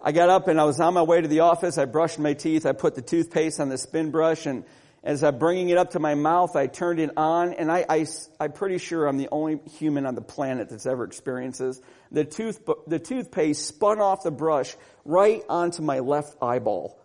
I 0.00 0.12
got 0.12 0.28
up 0.28 0.46
and 0.46 0.60
I 0.60 0.64
was 0.64 0.78
on 0.78 0.94
my 0.94 1.02
way 1.02 1.20
to 1.20 1.26
the 1.26 1.40
office. 1.40 1.78
I 1.78 1.84
brushed 1.84 2.20
my 2.20 2.34
teeth. 2.34 2.66
I 2.66 2.72
put 2.72 2.94
the 2.94 3.02
toothpaste 3.02 3.58
on 3.58 3.68
the 3.68 3.78
spin 3.78 4.12
brush 4.12 4.46
and 4.46 4.64
as 5.04 5.24
I'm 5.24 5.38
bringing 5.38 5.70
it 5.70 5.78
up 5.78 5.90
to 5.92 5.98
my 5.98 6.14
mouth, 6.14 6.54
I 6.54 6.68
turned 6.68 7.00
it 7.00 7.10
on, 7.16 7.54
and 7.54 7.72
I, 7.72 7.84
I, 7.88 8.06
I'm 8.38 8.52
pretty 8.52 8.78
sure 8.78 9.06
I'm 9.06 9.16
the 9.16 9.28
only 9.32 9.60
human 9.78 10.06
on 10.06 10.14
the 10.14 10.20
planet 10.22 10.68
that's 10.68 10.86
ever 10.86 11.04
experienced 11.04 11.58
this. 11.58 11.80
The, 12.12 12.24
tooth, 12.24 12.60
the 12.86 13.00
toothpaste 13.00 13.66
spun 13.66 14.00
off 14.00 14.22
the 14.22 14.30
brush 14.30 14.76
right 15.04 15.42
onto 15.48 15.82
my 15.82 15.98
left 15.98 16.36
eyeball. 16.40 16.96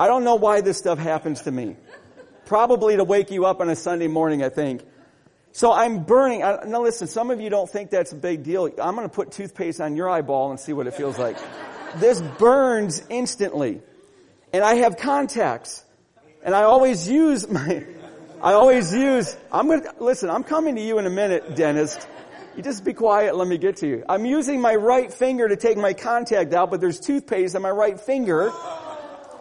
I 0.00 0.08
don't 0.08 0.24
know 0.24 0.34
why 0.34 0.60
this 0.60 0.78
stuff 0.78 0.98
happens 0.98 1.42
to 1.42 1.52
me. 1.52 1.76
Probably 2.46 2.96
to 2.96 3.04
wake 3.04 3.30
you 3.30 3.46
up 3.46 3.60
on 3.60 3.70
a 3.70 3.76
Sunday 3.76 4.08
morning, 4.08 4.42
I 4.42 4.48
think. 4.48 4.82
So 5.52 5.70
I'm 5.70 6.02
burning. 6.02 6.40
now 6.40 6.82
listen, 6.82 7.06
some 7.06 7.30
of 7.30 7.40
you 7.40 7.48
don't 7.48 7.70
think 7.70 7.90
that's 7.90 8.10
a 8.10 8.16
big 8.16 8.42
deal. 8.42 8.64
I'm 8.82 8.96
going 8.96 9.08
to 9.08 9.14
put 9.14 9.30
toothpaste 9.30 9.80
on 9.80 9.94
your 9.94 10.10
eyeball 10.10 10.50
and 10.50 10.58
see 10.58 10.72
what 10.72 10.88
it 10.88 10.94
feels 10.94 11.18
like. 11.18 11.36
this 11.96 12.20
burns 12.20 13.04
instantly. 13.08 13.82
And 14.52 14.64
I 14.64 14.76
have 14.76 14.96
contacts. 14.96 15.84
And 16.44 16.54
I 16.54 16.62
always 16.62 17.08
use 17.08 17.48
my, 17.48 17.84
I 18.42 18.54
always 18.54 18.92
use, 18.92 19.36
I'm 19.52 19.68
gonna, 19.68 19.92
listen, 20.00 20.28
I'm 20.28 20.42
coming 20.42 20.74
to 20.74 20.82
you 20.82 20.98
in 20.98 21.06
a 21.06 21.10
minute, 21.10 21.54
dentist. 21.54 22.08
You 22.56 22.62
just 22.62 22.84
be 22.84 22.92
quiet, 22.92 23.36
let 23.36 23.46
me 23.46 23.58
get 23.58 23.76
to 23.76 23.86
you. 23.86 24.04
I'm 24.08 24.26
using 24.26 24.60
my 24.60 24.74
right 24.74 25.12
finger 25.12 25.48
to 25.48 25.56
take 25.56 25.78
my 25.78 25.94
contact 25.94 26.52
out, 26.52 26.70
but 26.70 26.80
there's 26.80 26.98
toothpaste 27.00 27.54
on 27.54 27.62
my 27.62 27.70
right 27.70 27.98
finger. 27.98 28.52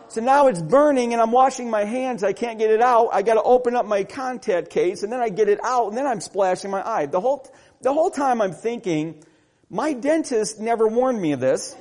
So 0.09 0.21
now 0.21 0.47
it's 0.47 0.61
burning 0.61 1.13
and 1.13 1.21
I'm 1.21 1.31
washing 1.31 1.69
my 1.69 1.85
hands. 1.85 2.23
I 2.23 2.33
can't 2.33 2.59
get 2.59 2.69
it 2.69 2.81
out. 2.81 3.09
I 3.11 3.21
gotta 3.21 3.41
open 3.41 3.75
up 3.75 3.85
my 3.85 4.03
contact 4.03 4.69
case 4.69 5.03
and 5.03 5.11
then 5.11 5.21
I 5.21 5.29
get 5.29 5.49
it 5.49 5.59
out 5.63 5.87
and 5.87 5.97
then 5.97 6.05
I'm 6.05 6.21
splashing 6.21 6.69
my 6.69 6.87
eye. 6.87 7.07
The 7.07 7.19
whole, 7.19 7.49
the 7.81 7.91
whole 7.91 8.11
time 8.11 8.41
I'm 8.41 8.53
thinking, 8.53 9.23
my 9.69 9.93
dentist 9.93 10.59
never 10.59 10.87
warned 10.87 11.21
me 11.21 11.31
of 11.31 11.39
this. 11.39 11.75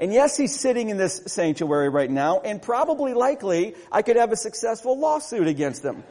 And 0.00 0.14
yes, 0.14 0.34
he's 0.34 0.58
sitting 0.58 0.88
in 0.88 0.96
this 0.96 1.22
sanctuary 1.26 1.90
right 1.90 2.10
now, 2.10 2.40
and 2.40 2.60
probably 2.60 3.12
likely 3.12 3.74
I 3.92 4.00
could 4.00 4.16
have 4.16 4.32
a 4.32 4.36
successful 4.36 4.98
lawsuit 4.98 5.46
against 5.46 5.84
him. 5.84 6.02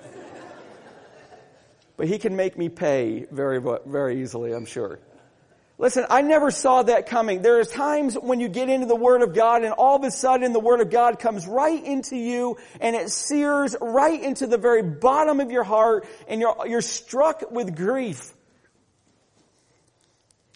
but 1.98 2.08
he 2.08 2.20
can 2.20 2.36
make 2.36 2.56
me 2.56 2.70
pay 2.70 3.26
very, 3.32 3.60
very 3.88 4.22
easily, 4.22 4.54
I'm 4.54 4.66
sure. 4.66 5.00
Listen, 5.80 6.06
I 6.10 6.22
never 6.22 6.52
saw 6.52 6.84
that 6.84 7.08
coming. 7.08 7.42
There 7.42 7.60
are 7.60 7.66
times 7.66 8.14
when 8.14 8.40
you 8.40 8.48
get 8.48 8.70
into 8.70 8.86
the 8.86 8.96
Word 8.96 9.24
of 9.24 9.34
God 9.34 9.64
and 9.64 9.74
all 9.74 9.96
of 9.96 10.04
a 10.04 10.12
sudden 10.12 10.54
the 10.54 10.60
Word 10.60 10.82
of 10.82 10.92
God 10.92 11.18
comes 11.18 11.48
right 11.48 11.84
into 11.84 12.16
you 12.16 12.58
and 12.80 12.96
it 12.96 13.10
sears 13.10 13.76
right 13.82 14.22
into 14.22 14.46
the 14.46 14.58
very 14.60 14.84
bottom 14.84 15.40
of 15.40 15.50
your 15.50 15.64
heart 15.64 16.06
and 16.28 16.42
you're, 16.42 16.56
you're 16.68 16.82
struck 16.82 17.50
with 17.50 17.76
grief. 17.76 18.34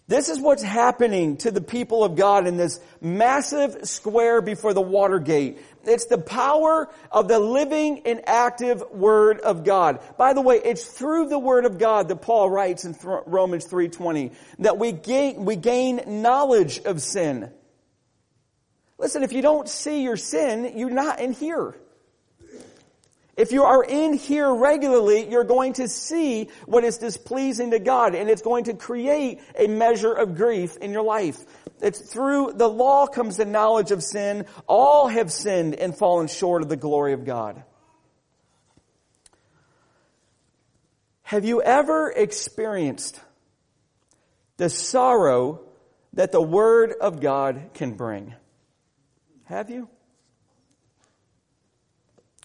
This 0.08 0.28
is 0.28 0.40
what's 0.40 0.64
happening 0.64 1.38
to 1.38 1.52
the 1.52 1.62
people 1.62 2.04
of 2.04 2.18
God 2.18 2.46
in 2.46 2.58
this 2.58 2.80
massive 3.00 3.88
square 3.88 4.42
before 4.42 4.74
the 4.74 4.82
Watergate. 4.82 5.60
It's 5.86 6.06
the 6.06 6.18
power 6.18 6.90
of 7.10 7.30
the 7.30 7.40
living 7.40 8.02
and 8.06 8.22
active 8.28 8.84
Word 8.92 9.40
of 9.40 9.64
God. 9.64 10.02
By 10.18 10.34
the 10.34 10.42
way, 10.42 10.58
it's 10.64 10.86
through 10.86 11.30
the 11.30 11.40
Word 11.40 11.66
of 11.66 11.78
God 11.78 12.10
that 12.10 12.18
Paul 12.18 12.50
writes 12.50 12.84
in 12.84 12.98
Romans 13.02 13.66
3.20 13.66 14.34
that 14.60 14.78
we 14.78 14.92
gain, 14.92 15.46
we 15.46 15.56
gain 15.56 16.02
knowledge 16.22 16.80
of 16.80 17.02
sin. 17.02 17.50
Listen, 18.98 19.24
if 19.24 19.32
you 19.32 19.42
don't 19.42 19.70
see 19.70 20.04
your 20.04 20.18
sin, 20.18 20.78
you're 20.78 20.90
not 20.90 21.22
in 21.22 21.32
here. 21.32 21.76
If 23.36 23.52
you 23.52 23.64
are 23.64 23.84
in 23.84 24.14
here 24.14 24.54
regularly, 24.54 25.28
you're 25.28 25.44
going 25.44 25.74
to 25.74 25.88
see 25.88 26.50
what 26.68 26.84
is 26.84 27.00
displeasing 27.00 27.72
to 27.72 27.80
God 27.80 28.14
and 28.14 28.30
it's 28.30 28.44
going 28.44 28.66
to 28.66 28.76
create 28.76 29.42
a 29.58 29.68
measure 29.68 30.14
of 30.14 30.36
grief 30.36 30.78
in 30.78 30.92
your 30.92 31.02
life. 31.02 31.40
It's 31.82 32.00
through 32.00 32.54
the 32.54 32.68
law 32.68 33.08
comes 33.08 33.38
the 33.38 33.46
knowledge 33.46 33.92
of 33.92 34.04
sin. 34.04 34.46
All 34.68 35.08
have 35.08 35.32
sinned 35.32 35.74
and 35.76 35.98
fallen 35.98 36.28
short 36.28 36.62
of 36.62 36.70
the 36.70 36.78
glory 36.78 37.14
of 37.14 37.26
God. 37.26 37.64
Have 41.24 41.46
you 41.46 41.64
ever 41.64 42.12
experienced 42.12 43.20
the 44.58 44.70
sorrow 44.70 45.62
that 46.14 46.32
the 46.32 46.42
Word 46.42 46.94
of 47.02 47.20
God 47.20 47.72
can 47.74 47.94
bring? 47.94 48.36
Have 49.46 49.72
you? 49.72 49.90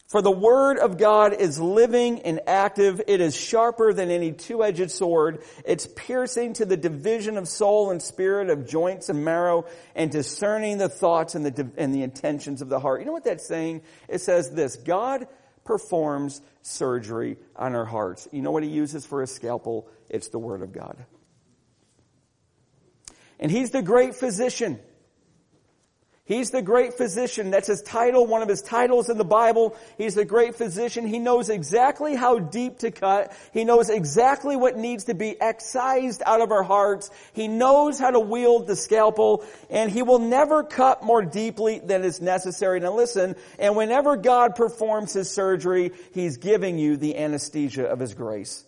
For 0.09 0.23
the 0.23 0.31
word 0.31 0.79
of 0.79 0.97
God 0.97 1.35
is 1.35 1.61
living 1.61 2.23
and 2.23 2.41
active. 2.47 3.03
It 3.07 3.21
is 3.21 3.37
sharper 3.37 3.93
than 3.93 4.11
any 4.11 4.33
two-edged 4.33 4.91
sword. 4.91 5.43
It's 5.67 5.87
piercing 5.87 6.55
to 6.55 6.65
the 6.65 6.79
division 6.79 7.37
of 7.37 7.47
soul 7.47 7.91
and 7.91 8.01
spirit, 8.01 8.49
of 8.49 8.67
joints 8.67 9.11
and 9.11 9.23
marrow, 9.23 9.67
and 9.95 10.11
discerning 10.11 10.79
the 10.79 10.89
thoughts 10.89 11.35
and 11.35 11.45
the, 11.45 11.71
and 11.77 11.95
the 11.95 12.03
intentions 12.03 12.63
of 12.63 12.71
the 12.71 12.81
heart. 12.81 13.01
You 13.01 13.07
know 13.07 13.13
what 13.13 13.25
that's 13.25 13.47
saying? 13.47 13.83
It 14.09 14.23
says 14.23 14.51
this, 14.51 14.77
God 14.77 15.29
performs 15.65 16.41
surgery 16.63 17.37
on 17.55 17.75
our 17.75 17.85
hearts. 17.85 18.27
You 18.33 18.41
know 18.41 18.51
what 18.51 18.63
he 18.63 18.71
uses 18.71 19.05
for 19.05 19.21
a 19.21 19.27
scalpel? 19.27 19.89
It's 20.09 20.29
the 20.29 20.39
word 20.39 20.63
of 20.63 20.73
God. 20.73 21.05
And 23.39 23.51
he's 23.51 23.73
the 23.73 23.83
great 23.83 24.15
physician. 24.15 24.81
He's 26.29 26.51
the 26.51 26.61
great 26.61 26.93
physician. 26.93 27.51
That's 27.51 27.69
his 27.69 27.81
title, 27.81 28.27
one 28.27 28.43
of 28.43 28.51
his 28.51 28.61
titles 28.61 29.09
in 29.09 29.17
the 29.17 29.25
Bible. 29.25 29.75
He's 29.97 30.15
the 30.15 30.27
great 30.27 30.57
physician. 30.57 31.07
He 31.07 31.19
knows 31.19 31.49
exactly 31.49 32.15
how 32.15 32.39
deep 32.39 32.81
to 32.81 32.91
cut. 32.91 33.33
He 33.55 33.65
knows 33.65 33.89
exactly 33.89 34.55
what 34.55 34.77
needs 34.77 35.05
to 35.05 35.15
be 35.15 35.41
excised 35.41 36.23
out 36.27 36.43
of 36.43 36.53
our 36.53 36.63
hearts. 36.63 37.11
He 37.33 37.49
knows 37.49 37.99
how 37.99 38.11
to 38.11 38.21
wield 38.21 38.67
the 38.67 38.77
scalpel 38.77 39.43
and 39.71 39.91
he 39.91 40.03
will 40.03 40.19
never 40.19 40.63
cut 40.65 41.03
more 41.03 41.23
deeply 41.23 41.79
than 41.79 42.05
is 42.05 42.21
necessary. 42.21 42.79
Now 42.79 42.93
listen, 42.93 43.35
and 43.59 43.75
whenever 43.75 44.19
God 44.19 44.55
performs 44.55 45.15
his 45.15 45.31
surgery, 45.31 45.93
he's 46.13 46.37
giving 46.37 46.79
you 46.79 46.99
the 46.99 47.17
anesthesia 47.17 47.87
of 47.87 48.01
his 48.01 48.13
grace. 48.13 48.67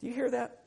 Do 0.00 0.08
you 0.08 0.14
hear 0.14 0.32
that? 0.32 0.58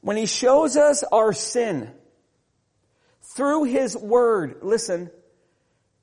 When 0.00 0.16
he 0.16 0.24
shows 0.24 0.78
us 0.78 1.04
our 1.12 1.34
sin 1.34 1.92
through 3.34 3.64
his 3.64 3.96
word, 3.96 4.58
listen, 4.62 5.10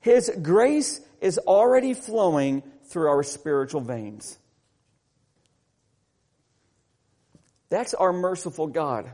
his 0.00 0.30
grace 0.42 1.00
is 1.20 1.38
already 1.38 1.94
flowing 1.94 2.62
through 2.84 3.08
our 3.08 3.22
spiritual 3.22 3.80
veins. 3.80 4.38
That's 7.68 7.94
our 7.94 8.12
merciful 8.12 8.68
God. 8.68 9.10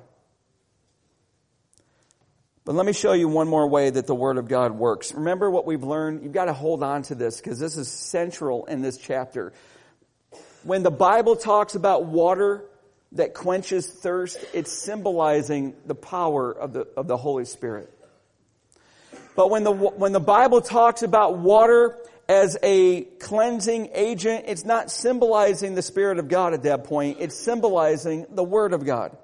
But 2.64 2.75
let 2.75 2.87
me 2.87 2.92
show 2.92 3.12
you 3.12 3.28
one 3.28 3.49
more 3.49 3.66
way 3.69 3.90
that 3.90 4.07
the 4.07 4.14
Word 4.14 4.38
of 4.38 4.47
God 4.47 4.73
works. 4.73 5.12
Remember 5.12 5.50
what 5.50 5.66
we've 5.66 5.83
learned? 5.83 6.23
You've 6.23 6.33
got 6.33 6.45
to 6.45 6.52
hold 6.52 6.83
on 6.83 7.02
to 7.04 7.14
this 7.14 7.38
because 7.38 7.59
this 7.59 7.76
is 7.76 7.88
central 7.88 8.66
in 8.66 8.83
this 8.83 8.99
chapter. 8.99 9.52
When 10.62 10.85
the 10.85 10.90
Bible 10.90 11.35
talks 11.35 11.75
about 11.75 12.04
water 12.04 12.64
that 13.12 13.35
quenches 13.35 13.88
thirst, 13.88 14.38
it's 14.52 14.71
symbolizing 14.71 15.75
the 15.87 15.97
power 15.97 16.52
of 16.52 16.73
the, 16.73 16.87
of 16.97 17.09
the 17.09 17.16
Holy 17.16 17.47
Spirit. 17.47 17.92
But 19.35 19.51
when 19.51 19.65
the, 19.65 19.73
when 19.73 20.12
the 20.12 20.21
Bible 20.21 20.61
talks 20.61 21.03
about 21.03 21.39
water 21.39 21.97
as 22.29 22.57
a 22.62 23.03
cleansing 23.03 23.91
agent, 23.95 24.45
it's 24.47 24.65
not 24.65 24.91
symbolizing 24.91 25.75
the 25.75 25.83
Spirit 25.83 26.19
of 26.19 26.29
God 26.29 26.55
at 26.55 26.62
that 26.65 26.85
point. 26.85 27.19
It's 27.21 27.37
symbolizing 27.37 28.27
the 28.31 28.45
Word 28.45 28.73
of 28.73 28.85
God. 28.85 29.17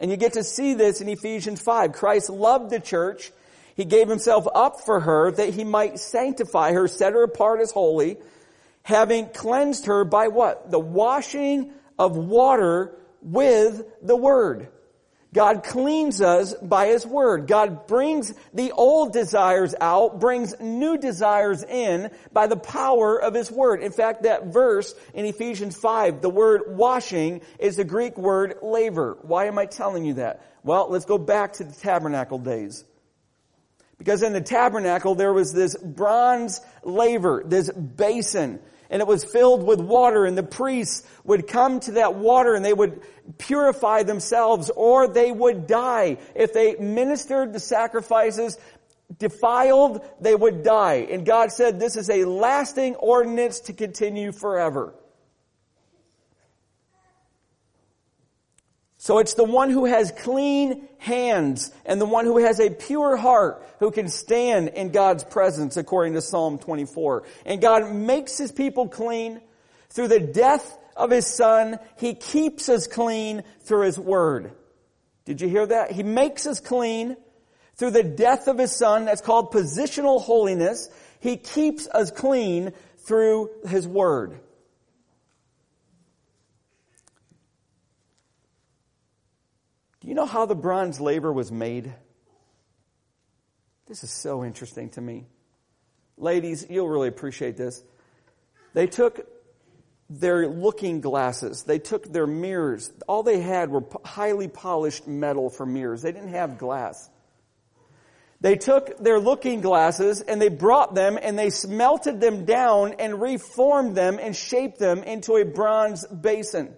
And 0.00 0.10
you 0.10 0.16
get 0.16 0.34
to 0.34 0.44
see 0.44 0.74
this 0.74 1.00
in 1.00 1.08
Ephesians 1.08 1.60
5. 1.60 1.92
Christ 1.92 2.30
loved 2.30 2.70
the 2.70 2.80
church. 2.80 3.32
He 3.74 3.84
gave 3.84 4.08
himself 4.08 4.46
up 4.54 4.80
for 4.80 5.00
her 5.00 5.30
that 5.30 5.50
he 5.50 5.64
might 5.64 5.98
sanctify 5.98 6.72
her, 6.72 6.88
set 6.88 7.12
her 7.12 7.22
apart 7.22 7.60
as 7.60 7.72
holy, 7.72 8.16
having 8.82 9.28
cleansed 9.28 9.86
her 9.86 10.04
by 10.04 10.28
what? 10.28 10.70
The 10.70 10.78
washing 10.78 11.72
of 11.98 12.16
water 12.16 12.96
with 13.22 13.84
the 14.02 14.16
Word. 14.16 14.68
God 15.34 15.64
cleans 15.64 16.20
us 16.20 16.54
by 16.54 16.88
His 16.88 17.06
Word. 17.06 17.46
God 17.46 17.86
brings 17.86 18.34
the 18.52 18.72
old 18.72 19.12
desires 19.12 19.74
out, 19.80 20.20
brings 20.20 20.58
new 20.60 20.98
desires 20.98 21.64
in 21.64 22.10
by 22.32 22.46
the 22.46 22.56
power 22.56 23.20
of 23.20 23.32
His 23.32 23.50
Word. 23.50 23.82
In 23.82 23.92
fact, 23.92 24.24
that 24.24 24.46
verse 24.46 24.94
in 25.14 25.24
Ephesians 25.24 25.74
5, 25.76 26.20
the 26.20 26.28
word 26.28 26.76
washing 26.76 27.40
is 27.58 27.76
the 27.76 27.84
Greek 27.84 28.18
word 28.18 28.56
laver. 28.62 29.16
Why 29.22 29.46
am 29.46 29.58
I 29.58 29.64
telling 29.64 30.04
you 30.04 30.14
that? 30.14 30.44
Well, 30.64 30.88
let's 30.90 31.06
go 31.06 31.16
back 31.16 31.54
to 31.54 31.64
the 31.64 31.72
tabernacle 31.72 32.38
days. 32.38 32.84
Because 33.96 34.22
in 34.22 34.32
the 34.32 34.40
tabernacle 34.40 35.14
there 35.14 35.32
was 35.32 35.52
this 35.52 35.76
bronze 35.76 36.60
laver, 36.82 37.42
this 37.46 37.70
basin 37.70 38.60
and 38.92 39.00
it 39.00 39.08
was 39.08 39.24
filled 39.24 39.64
with 39.64 39.80
water 39.80 40.26
and 40.26 40.36
the 40.36 40.42
priests 40.42 41.08
would 41.24 41.48
come 41.48 41.80
to 41.80 41.92
that 41.92 42.14
water 42.14 42.54
and 42.54 42.62
they 42.62 42.74
would 42.74 43.00
purify 43.38 44.02
themselves 44.02 44.70
or 44.76 45.08
they 45.08 45.32
would 45.32 45.66
die. 45.66 46.18
If 46.34 46.52
they 46.52 46.76
ministered 46.76 47.54
the 47.54 47.58
sacrifices 47.58 48.58
defiled, 49.18 50.04
they 50.20 50.34
would 50.34 50.62
die. 50.62 51.06
And 51.10 51.24
God 51.24 51.52
said 51.52 51.80
this 51.80 51.96
is 51.96 52.10
a 52.10 52.26
lasting 52.26 52.94
ordinance 52.96 53.60
to 53.60 53.72
continue 53.72 54.30
forever. 54.30 54.94
So 59.02 59.18
it's 59.18 59.34
the 59.34 59.42
one 59.42 59.68
who 59.68 59.84
has 59.86 60.12
clean 60.12 60.86
hands 60.98 61.72
and 61.84 62.00
the 62.00 62.06
one 62.06 62.24
who 62.24 62.38
has 62.38 62.60
a 62.60 62.70
pure 62.70 63.16
heart 63.16 63.66
who 63.80 63.90
can 63.90 64.06
stand 64.06 64.68
in 64.68 64.92
God's 64.92 65.24
presence 65.24 65.76
according 65.76 66.12
to 66.12 66.20
Psalm 66.20 66.56
24. 66.60 67.24
And 67.44 67.60
God 67.60 67.92
makes 67.92 68.38
his 68.38 68.52
people 68.52 68.86
clean 68.86 69.40
through 69.90 70.06
the 70.06 70.20
death 70.20 70.78
of 70.96 71.10
his 71.10 71.26
son. 71.26 71.80
He 71.98 72.14
keeps 72.14 72.68
us 72.68 72.86
clean 72.86 73.42
through 73.62 73.86
his 73.86 73.98
word. 73.98 74.52
Did 75.24 75.40
you 75.40 75.48
hear 75.48 75.66
that? 75.66 75.90
He 75.90 76.04
makes 76.04 76.46
us 76.46 76.60
clean 76.60 77.16
through 77.74 77.90
the 77.90 78.04
death 78.04 78.46
of 78.46 78.56
his 78.56 78.70
son. 78.70 79.06
That's 79.06 79.20
called 79.20 79.50
positional 79.50 80.22
holiness. 80.22 80.88
He 81.18 81.38
keeps 81.38 81.88
us 81.88 82.12
clean 82.12 82.72
through 82.98 83.50
his 83.66 83.84
word. 83.84 84.38
Do 90.02 90.08
you 90.08 90.14
know 90.14 90.26
how 90.26 90.46
the 90.46 90.56
bronze 90.56 91.00
laver 91.00 91.32
was 91.32 91.52
made? 91.52 91.94
This 93.86 94.02
is 94.02 94.10
so 94.10 94.44
interesting 94.44 94.90
to 94.90 95.00
me. 95.00 95.26
Ladies, 96.16 96.66
you'll 96.68 96.88
really 96.88 97.06
appreciate 97.06 97.56
this. 97.56 97.80
They 98.74 98.88
took 98.88 99.20
their 100.10 100.48
looking 100.48 101.00
glasses, 101.00 101.62
they 101.62 101.78
took 101.78 102.12
their 102.12 102.26
mirrors. 102.26 102.92
All 103.06 103.22
they 103.22 103.40
had 103.40 103.70
were 103.70 103.84
highly 104.04 104.48
polished 104.48 105.06
metal 105.06 105.48
for 105.48 105.64
mirrors. 105.64 106.02
They 106.02 106.10
didn't 106.10 106.30
have 106.32 106.58
glass. 106.58 107.08
They 108.40 108.56
took 108.56 108.98
their 108.98 109.20
looking 109.20 109.60
glasses 109.60 110.20
and 110.20 110.42
they 110.42 110.48
brought 110.48 110.96
them 110.96 111.16
and 111.22 111.38
they 111.38 111.50
smelted 111.50 112.20
them 112.20 112.44
down 112.44 112.94
and 112.98 113.22
reformed 113.22 113.96
them 113.96 114.18
and 114.20 114.34
shaped 114.34 114.80
them 114.80 115.04
into 115.04 115.36
a 115.36 115.44
bronze 115.44 116.04
basin. 116.08 116.74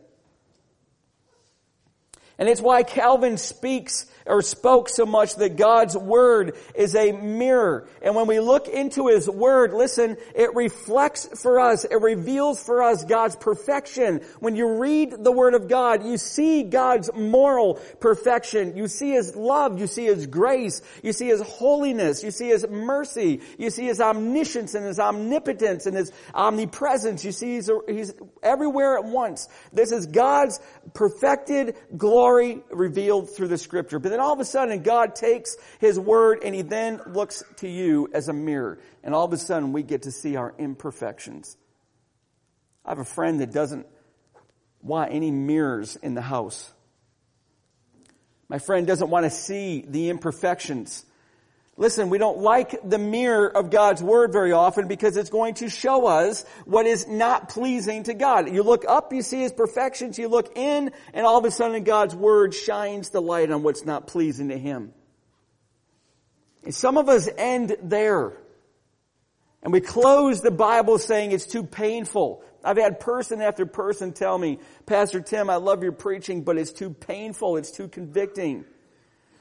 And 2.39 2.49
it's 2.49 2.61
why 2.61 2.83
Calvin 2.83 3.37
speaks 3.37 4.07
or 4.27 4.43
spoke 4.43 4.89
so 4.89 5.05
much 5.05 5.37
that 5.37 5.57
God's 5.57 5.97
Word 5.97 6.57
is 6.75 6.95
a 6.95 7.13
mirror. 7.13 7.87
And 8.03 8.15
when 8.15 8.27
we 8.27 8.41
look 8.41 8.69
into 8.69 9.09
His 9.09 9.29
Word, 9.29 9.73
listen, 9.73 10.17
it 10.35 10.55
reflects 10.55 11.29
for 11.43 11.61
us, 11.61 11.85
it 11.85 12.01
reveals 12.01 12.63
for 12.63 12.83
us 12.83 13.05
God's 13.05 13.37
perfection. 13.37 14.23
When 14.41 14.57
you 14.57 14.79
read 14.79 15.13
the 15.13 15.33
Word 15.33 15.55
of 15.55 15.69
God, 15.69 16.05
you 16.05 16.17
see 16.17 16.63
God's 16.63 17.11
moral 17.15 17.75
perfection. 18.01 18.77
You 18.77 18.89
see 18.89 19.13
His 19.13 19.37
love, 19.37 19.79
you 19.79 19.87
see 19.87 20.07
His 20.07 20.27
grace, 20.27 20.81
you 21.03 21.13
see 21.13 21.29
His 21.29 21.43
holiness, 21.43 22.23
you 22.23 22.31
see 22.31 22.49
His 22.49 22.67
mercy, 22.67 23.43
you 23.59 23.71
see 23.71 23.85
His 23.85 24.01
omniscience 24.01 24.75
and 24.75 24.87
His 24.87 24.99
omnipotence 24.99 25.87
and 25.87 25.97
His 25.97 26.13
omnipresence. 26.35 27.25
You 27.25 27.33
see 27.33 27.55
He's, 27.57 27.71
he's 27.87 28.15
everywhere 28.43 28.97
at 28.97 29.05
once. 29.05 29.49
This 29.73 29.93
is 29.93 30.07
God's 30.07 30.61
perfected 30.95 31.77
glory 32.25 32.63
revealed 32.71 33.29
through 33.29 33.49
the 33.49 33.59
Scripture. 33.59 33.99
But 33.99 34.09
then 34.09 34.19
all 34.19 34.33
of 34.33 34.41
a 34.41 34.47
sudden 34.47 34.83
God 34.83 35.15
takes 35.15 35.59
His 35.79 36.01
Word 36.01 36.41
and 36.43 36.55
He 36.55 36.63
then 36.63 36.99
looks 37.07 37.43
to 37.57 37.69
you 37.69 38.09
as 38.15 38.29
a 38.29 38.33
mirror. 38.33 38.79
And 39.03 39.15
all 39.15 39.27
of 39.27 39.33
a 39.35 39.37
sudden 39.37 39.75
we 39.75 39.83
get 39.83 40.03
to 40.03 40.11
see 40.11 40.35
our 40.37 40.55
imperfections. 40.57 41.55
I 42.83 42.93
have 42.93 42.99
a 42.99 43.05
friend 43.05 43.43
that 43.43 43.53
doesn't 43.53 43.87
want 44.81 45.13
any 45.13 45.31
mirrors 45.31 45.97
in 45.97 46.15
the 46.15 46.23
house. 46.23 46.73
My 48.49 48.59
friend 48.59 48.87
doesn't 48.87 49.11
want 49.11 49.25
to 49.25 49.31
see 49.31 49.85
the 49.87 50.09
imperfections 50.09 51.05
Listen, 51.77 52.09
we 52.09 52.19
don't 52.19 52.39
like 52.39 52.89
the 52.89 52.99
mirror 52.99 53.49
of 53.49 53.71
God's 53.71 54.01
Word 54.01 54.33
very 54.33 54.53
often 54.53 54.87
because 54.87 55.17
it's 55.17 55.31
going 55.31 55.55
to 55.55 55.69
show 55.69 56.07
us 56.07 56.45
what 56.67 56.87
is 56.87 57.09
not 57.09 57.49
pleasing 57.49 58.05
to 58.05 58.15
God. 58.15 58.53
You 58.53 58.63
look 58.63 58.85
up, 58.87 59.13
you 59.13 59.23
see 59.23 59.41
His 59.41 59.53
perfections, 59.53 60.17
you 60.17 60.29
look 60.29 60.57
in, 60.57 60.93
and 61.13 61.27
all 61.27 61.39
of 61.39 61.45
a 61.45 61.51
sudden 61.51 61.83
God's 61.83 62.15
Word 62.15 62.55
shines 62.55 63.11
the 63.11 63.21
light 63.21 63.51
on 63.51 63.65
what's 63.65 63.85
not 63.85 64.07
pleasing 64.07 64.51
to 64.51 64.59
Him. 64.59 64.93
And 66.63 66.75
some 66.75 66.97
of 66.97 67.09
us 67.09 67.29
end 67.37 67.77
there. 67.83 68.35
And 69.63 69.73
we 69.73 69.81
close 69.81 70.43
the 70.43 70.53
Bible 70.53 70.99
saying 70.99 71.33
it's 71.33 71.47
too 71.47 71.65
painful. 71.65 72.45
I've 72.63 72.77
had 72.77 73.01
person 73.01 73.43
after 73.43 73.67
person 73.67 74.13
tell 74.13 74.39
me, 74.39 74.61
Pastor 74.87 75.21
Tim, 75.21 75.51
I 75.51 75.57
love 75.57 75.83
your 75.83 75.93
preaching, 75.93 76.45
but 76.45 76.57
it's 76.57 76.73
too 76.73 76.91
painful, 76.91 77.57
it's 77.57 77.73
too 77.73 77.89
convicting. 77.89 78.65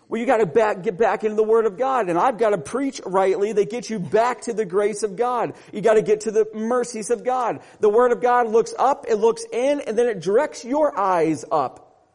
Well, 0.09 0.19
you 0.19 0.27
gotta 0.27 0.45
back, 0.45 0.83
get 0.83 0.97
back 0.97 1.23
into 1.23 1.35
the 1.35 1.43
Word 1.43 1.65
of 1.65 1.77
God, 1.77 2.09
and 2.09 2.19
I've 2.19 2.37
gotta 2.37 2.57
preach 2.57 3.01
rightly 3.05 3.53
that 3.53 3.69
gets 3.69 3.89
you 3.89 3.99
back 3.99 4.41
to 4.41 4.53
the 4.53 4.65
grace 4.65 5.03
of 5.03 5.15
God. 5.15 5.53
You 5.71 5.81
gotta 5.81 6.01
get 6.01 6.21
to 6.21 6.31
the 6.31 6.45
mercies 6.53 7.09
of 7.09 7.23
God. 7.23 7.61
The 7.79 7.89
Word 7.89 8.11
of 8.11 8.21
God 8.21 8.47
looks 8.49 8.73
up, 8.77 9.05
it 9.07 9.15
looks 9.15 9.43
in, 9.51 9.81
and 9.81 9.97
then 9.97 10.07
it 10.07 10.19
directs 10.19 10.65
your 10.65 10.97
eyes 10.97 11.45
up. 11.51 12.11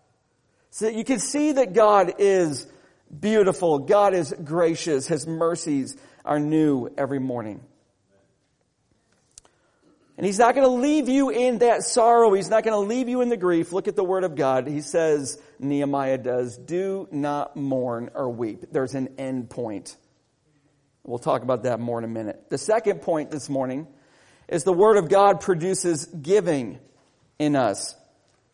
So 0.70 0.84
that 0.84 0.94
you 0.94 1.04
can 1.04 1.18
see 1.18 1.52
that 1.52 1.72
God 1.72 2.14
is 2.18 2.66
beautiful, 3.18 3.80
God 3.80 4.14
is 4.14 4.34
gracious, 4.44 5.06
His 5.06 5.26
mercies 5.26 5.96
are 6.24 6.38
new 6.38 6.90
every 6.96 7.18
morning. 7.18 7.62
And 10.18 10.26
he's 10.26 10.40
not 10.40 10.56
going 10.56 10.66
to 10.66 10.72
leave 10.72 11.08
you 11.08 11.30
in 11.30 11.58
that 11.58 11.84
sorrow. 11.84 12.34
He's 12.34 12.50
not 12.50 12.64
going 12.64 12.74
to 12.74 12.86
leave 12.86 13.08
you 13.08 13.20
in 13.20 13.28
the 13.28 13.36
grief. 13.36 13.72
Look 13.72 13.86
at 13.86 13.94
the 13.94 14.02
word 14.02 14.24
of 14.24 14.34
God. 14.34 14.66
He 14.66 14.80
says, 14.80 15.40
Nehemiah 15.60 16.18
does, 16.18 16.56
do 16.56 17.06
not 17.12 17.54
mourn 17.54 18.10
or 18.14 18.28
weep. 18.28 18.64
There's 18.72 18.96
an 18.96 19.14
end 19.16 19.48
point. 19.48 19.96
We'll 21.04 21.20
talk 21.20 21.44
about 21.44 21.62
that 21.62 21.78
more 21.78 21.98
in 21.98 22.04
a 22.04 22.08
minute. 22.08 22.50
The 22.50 22.58
second 22.58 23.00
point 23.00 23.30
this 23.30 23.48
morning 23.48 23.86
is 24.48 24.64
the 24.64 24.72
word 24.72 24.96
of 24.96 25.08
God 25.08 25.40
produces 25.40 26.06
giving 26.06 26.80
in 27.38 27.54
us. 27.54 27.94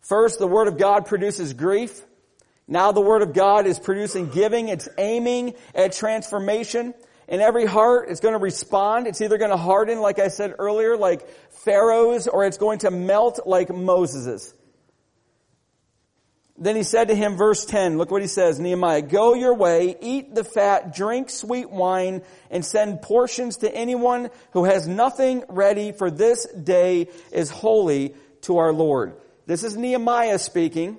First, 0.03 0.39
the 0.39 0.47
word 0.47 0.69
of 0.69 0.77
God 0.77 1.07
produces 1.07 1.55
grief. 1.55 2.03
Now 2.69 2.93
the 2.93 3.01
word 3.01 3.23
of 3.23 3.33
God 3.33 3.67
is 3.67 3.79
producing 3.79 4.29
giving. 4.29 4.69
It's 4.69 4.89
aiming 4.99 5.55
at 5.75 5.95
transformation. 5.95 6.93
In 7.29 7.41
every 7.41 7.65
heart, 7.65 8.09
it's 8.11 8.21
going 8.21 8.35
to 8.35 8.39
respond. 8.39 9.07
It's 9.07 9.21
either 9.21 9.39
going 9.39 9.51
to 9.51 9.57
harden, 9.57 10.01
like 10.01 10.19
I 10.19 10.29
said 10.29 10.55
earlier, 10.59 10.97
like 10.97 11.29
Pharaoh's, 11.65 12.29
or 12.29 12.45
it's 12.45 12.59
going 12.59 12.81
to 12.81 12.91
melt 12.91 13.41
like 13.47 13.71
Moses's. 13.71 14.55
Then 16.57 16.77
he 16.77 16.85
said 16.85 17.09
to 17.09 17.17
him, 17.17 17.37
verse 17.37 17.65
10, 17.65 17.99
look 17.99 18.13
what 18.13 18.23
he 18.23 18.29
says, 18.29 18.61
Nehemiah, 18.61 19.03
go 19.03 19.35
your 19.35 19.55
way, 19.55 19.97
eat 20.01 20.37
the 20.37 20.45
fat, 20.45 20.95
drink 20.95 21.29
sweet 21.29 21.69
wine, 21.69 22.23
and 22.49 22.65
send 22.65 23.03
portions 23.03 23.59
to 23.59 23.75
anyone 23.75 24.31
who 24.53 24.65
has 24.65 24.87
nothing 24.87 25.43
ready, 25.49 25.91
for 25.91 26.13
this 26.13 26.47
day 26.47 27.09
is 27.33 27.51
holy 27.51 28.15
to 28.43 28.59
our 28.59 28.73
Lord. 28.73 29.15
This 29.47 29.65
is 29.65 29.77
Nehemiah 29.77 30.39
speaking. 30.39 30.99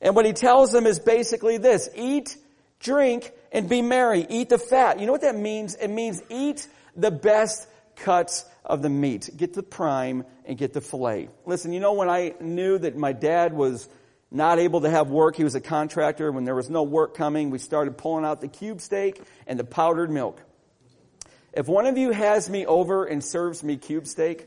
And 0.00 0.16
what 0.16 0.24
he 0.24 0.32
tells 0.32 0.72
them 0.72 0.86
is 0.86 0.98
basically 0.98 1.58
this, 1.58 1.90
eat, 1.94 2.36
drink, 2.80 3.32
and 3.52 3.68
be 3.68 3.82
merry. 3.82 4.26
Eat 4.28 4.48
the 4.48 4.58
fat. 4.58 5.00
You 5.00 5.06
know 5.06 5.12
what 5.12 5.22
that 5.22 5.36
means? 5.36 5.74
It 5.74 5.88
means 5.88 6.22
eat 6.28 6.66
the 6.96 7.10
best 7.10 7.68
cuts 7.96 8.44
of 8.64 8.82
the 8.82 8.88
meat. 8.88 9.30
Get 9.36 9.54
the 9.54 9.62
prime 9.62 10.24
and 10.44 10.58
get 10.58 10.72
the 10.72 10.80
filet. 10.80 11.28
Listen, 11.44 11.72
you 11.72 11.80
know 11.80 11.94
when 11.94 12.08
I 12.08 12.34
knew 12.40 12.78
that 12.78 12.96
my 12.96 13.12
dad 13.12 13.52
was 13.52 13.88
not 14.30 14.58
able 14.58 14.80
to 14.82 14.90
have 14.90 15.08
work, 15.08 15.36
he 15.36 15.44
was 15.44 15.54
a 15.54 15.60
contractor. 15.60 16.32
When 16.32 16.44
there 16.44 16.54
was 16.54 16.68
no 16.68 16.82
work 16.82 17.16
coming, 17.16 17.50
we 17.50 17.58
started 17.58 17.96
pulling 17.96 18.24
out 18.24 18.40
the 18.40 18.48
cube 18.48 18.80
steak 18.80 19.22
and 19.46 19.58
the 19.58 19.64
powdered 19.64 20.10
milk. 20.10 20.42
If 21.52 21.68
one 21.68 21.86
of 21.86 21.96
you 21.96 22.10
has 22.10 22.50
me 22.50 22.66
over 22.66 23.04
and 23.04 23.24
serves 23.24 23.62
me 23.62 23.76
cube 23.76 24.06
steak, 24.06 24.46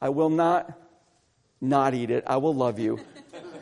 I 0.00 0.10
will 0.10 0.30
not 0.30 0.78
not 1.60 1.94
eat 1.94 2.10
it. 2.10 2.24
I 2.26 2.36
will 2.36 2.54
love 2.54 2.78
you. 2.78 2.98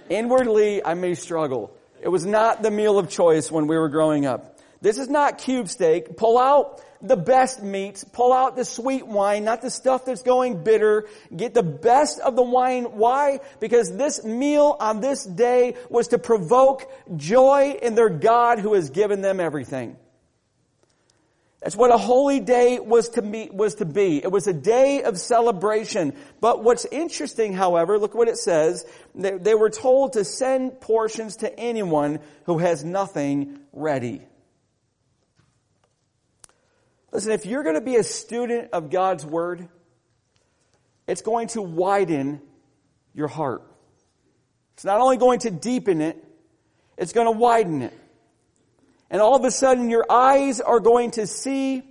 Inwardly, 0.09 0.85
I 0.85 0.95
may 0.95 1.15
struggle. 1.15 1.73
It 2.03 2.09
was 2.09 2.25
not 2.25 2.63
the 2.63 2.71
meal 2.71 2.99
of 2.99 3.11
choice 3.11 3.51
when 3.51 3.67
we 3.67 3.77
were 3.77 3.89
growing 3.89 4.27
up. 4.27 4.59
This 4.81 4.97
is 4.97 5.09
not 5.09 5.39
cube 5.39 5.69
steak. 5.69 6.17
Pull 6.17 6.39
out 6.39 6.81
the 7.03 7.17
best 7.17 7.63
meats. 7.63 8.05
Pull 8.05 8.33
out 8.33 8.57
the 8.57 8.65
sweet 8.65 9.07
wine, 9.07 9.45
not 9.45 9.61
the 9.61 9.71
stuff 9.71 10.07
that's 10.07 10.23
going 10.23 10.65
bitter. 10.65 11.07
Get 11.35 11.53
the 11.53 11.63
best 11.63 12.19
of 12.21 12.37
the 12.37 12.43
wine. 12.43 12.85
Why? 12.85 13.41
Because 13.61 13.95
this 13.95 14.25
meal 14.25 14.77
on 14.81 15.01
this 15.01 15.25
day 15.25 15.75
was 15.91 16.09
to 16.09 16.19
provoke 16.19 16.91
joy 17.17 17.77
in 17.83 17.95
their 17.95 18.09
God 18.09 18.59
who 18.59 18.75
has 18.75 18.89
given 18.91 19.21
them 19.21 19.39
everything. 19.39 19.97
That's 21.61 21.77
what 21.77 21.93
a 21.93 21.99
holy 21.99 22.41
day 22.41 22.79
was 22.79 23.11
to 23.11 23.23
be, 23.23 23.51
was 23.53 23.77
to 23.77 23.85
be. 23.85 24.17
It 24.23 24.33
was 24.33 24.47
a 24.47 24.53
day 24.53 25.03
of 25.03 25.19
celebration. 25.19 26.15
But 26.41 26.65
what's 26.65 26.87
interesting, 26.87 27.53
however, 27.53 27.99
look 27.99 28.15
what 28.15 28.29
it 28.29 28.39
says. 28.39 28.87
They, 29.15 29.37
they 29.37 29.55
were 29.55 29.69
told 29.69 30.15
to 30.15 30.25
send 30.25 30.81
portions 30.81 31.37
to 31.37 31.59
anyone 31.59 32.21
who 32.45 32.59
has 32.59 32.83
nothing 32.83 33.61
ready. 33.73 34.23
Listen, 37.13 37.33
if 37.33 37.45
you're 37.45 37.63
going 37.63 37.75
to 37.75 37.83
be 37.83 37.97
a 37.97 38.05
student 38.05 38.71
of 38.73 38.89
God's 38.89 39.27
Word, 39.27 39.69
it's 41.07 41.23
going 41.23 41.49
to 41.49 41.61
widen 41.61 42.41
your 43.13 43.29
heart. 43.29 43.63
It's 44.75 44.85
not 44.85 45.01
only 45.01 45.19
going 45.19 45.41
to 45.41 45.51
deepen 45.51 46.01
it, 46.01 46.25
it's 46.97 47.13
going 47.13 47.27
to 47.27 47.39
widen 47.39 47.83
it. 47.83 47.93
And 49.11 49.21
all 49.21 49.35
of 49.35 49.45
a 49.45 49.51
sudden 49.51 49.91
your 49.91 50.07
eyes 50.09 50.61
are 50.61 50.81
going 50.81 51.13
to 51.13 51.27
see 51.27 51.83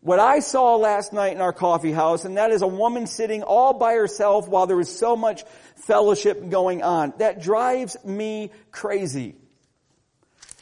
what 0.00 0.18
I 0.18 0.38
saw 0.38 0.76
last 0.76 1.12
night 1.12 1.34
in 1.34 1.42
our 1.42 1.52
coffee 1.52 1.92
house, 1.92 2.24
and 2.24 2.38
that 2.38 2.50
is 2.52 2.62
a 2.62 2.66
woman 2.66 3.06
sitting 3.06 3.42
all 3.42 3.74
by 3.74 3.94
herself 3.94 4.48
while 4.48 4.66
there 4.66 4.76
was 4.76 4.94
so 4.94 5.14
much 5.14 5.44
fellowship 5.76 6.48
going 6.48 6.82
on. 6.82 7.12
That 7.18 7.42
drives 7.42 7.96
me 8.04 8.50
crazy. 8.70 9.36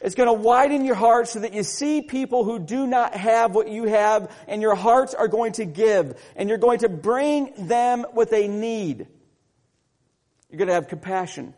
It's 0.00 0.14
going 0.14 0.28
to 0.28 0.32
widen 0.32 0.84
your 0.84 0.94
heart 0.94 1.28
so 1.28 1.40
that 1.40 1.52
you 1.52 1.62
see 1.62 2.02
people 2.02 2.44
who 2.44 2.58
do 2.58 2.86
not 2.86 3.14
have 3.14 3.54
what 3.54 3.68
you 3.68 3.84
have 3.84 4.32
and 4.46 4.62
your 4.62 4.76
hearts 4.76 5.14
are 5.14 5.28
going 5.28 5.52
to 5.52 5.64
give 5.64 6.20
and 6.36 6.48
you're 6.48 6.58
going 6.58 6.80
to 6.80 6.88
bring 6.88 7.52
them 7.66 8.06
what 8.12 8.30
they 8.30 8.46
need. 8.46 9.08
You're 10.50 10.58
going 10.58 10.68
to 10.68 10.74
have 10.74 10.88
compassion. 10.88 11.52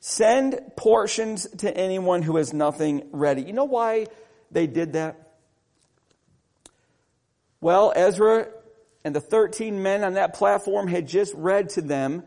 Send 0.00 0.58
portions 0.76 1.46
to 1.58 1.74
anyone 1.74 2.22
who 2.22 2.36
has 2.36 2.52
nothing 2.54 3.08
ready. 3.12 3.42
You 3.42 3.52
know 3.52 3.64
why 3.64 4.06
they 4.50 4.66
did 4.66 4.94
that? 4.94 5.34
Well, 7.60 7.92
Ezra 7.94 8.48
and 9.04 9.14
the 9.14 9.20
13 9.20 9.82
men 9.82 10.02
on 10.02 10.14
that 10.14 10.34
platform 10.34 10.88
had 10.88 11.06
just 11.06 11.34
read 11.34 11.68
to 11.70 11.82
them 11.82 12.22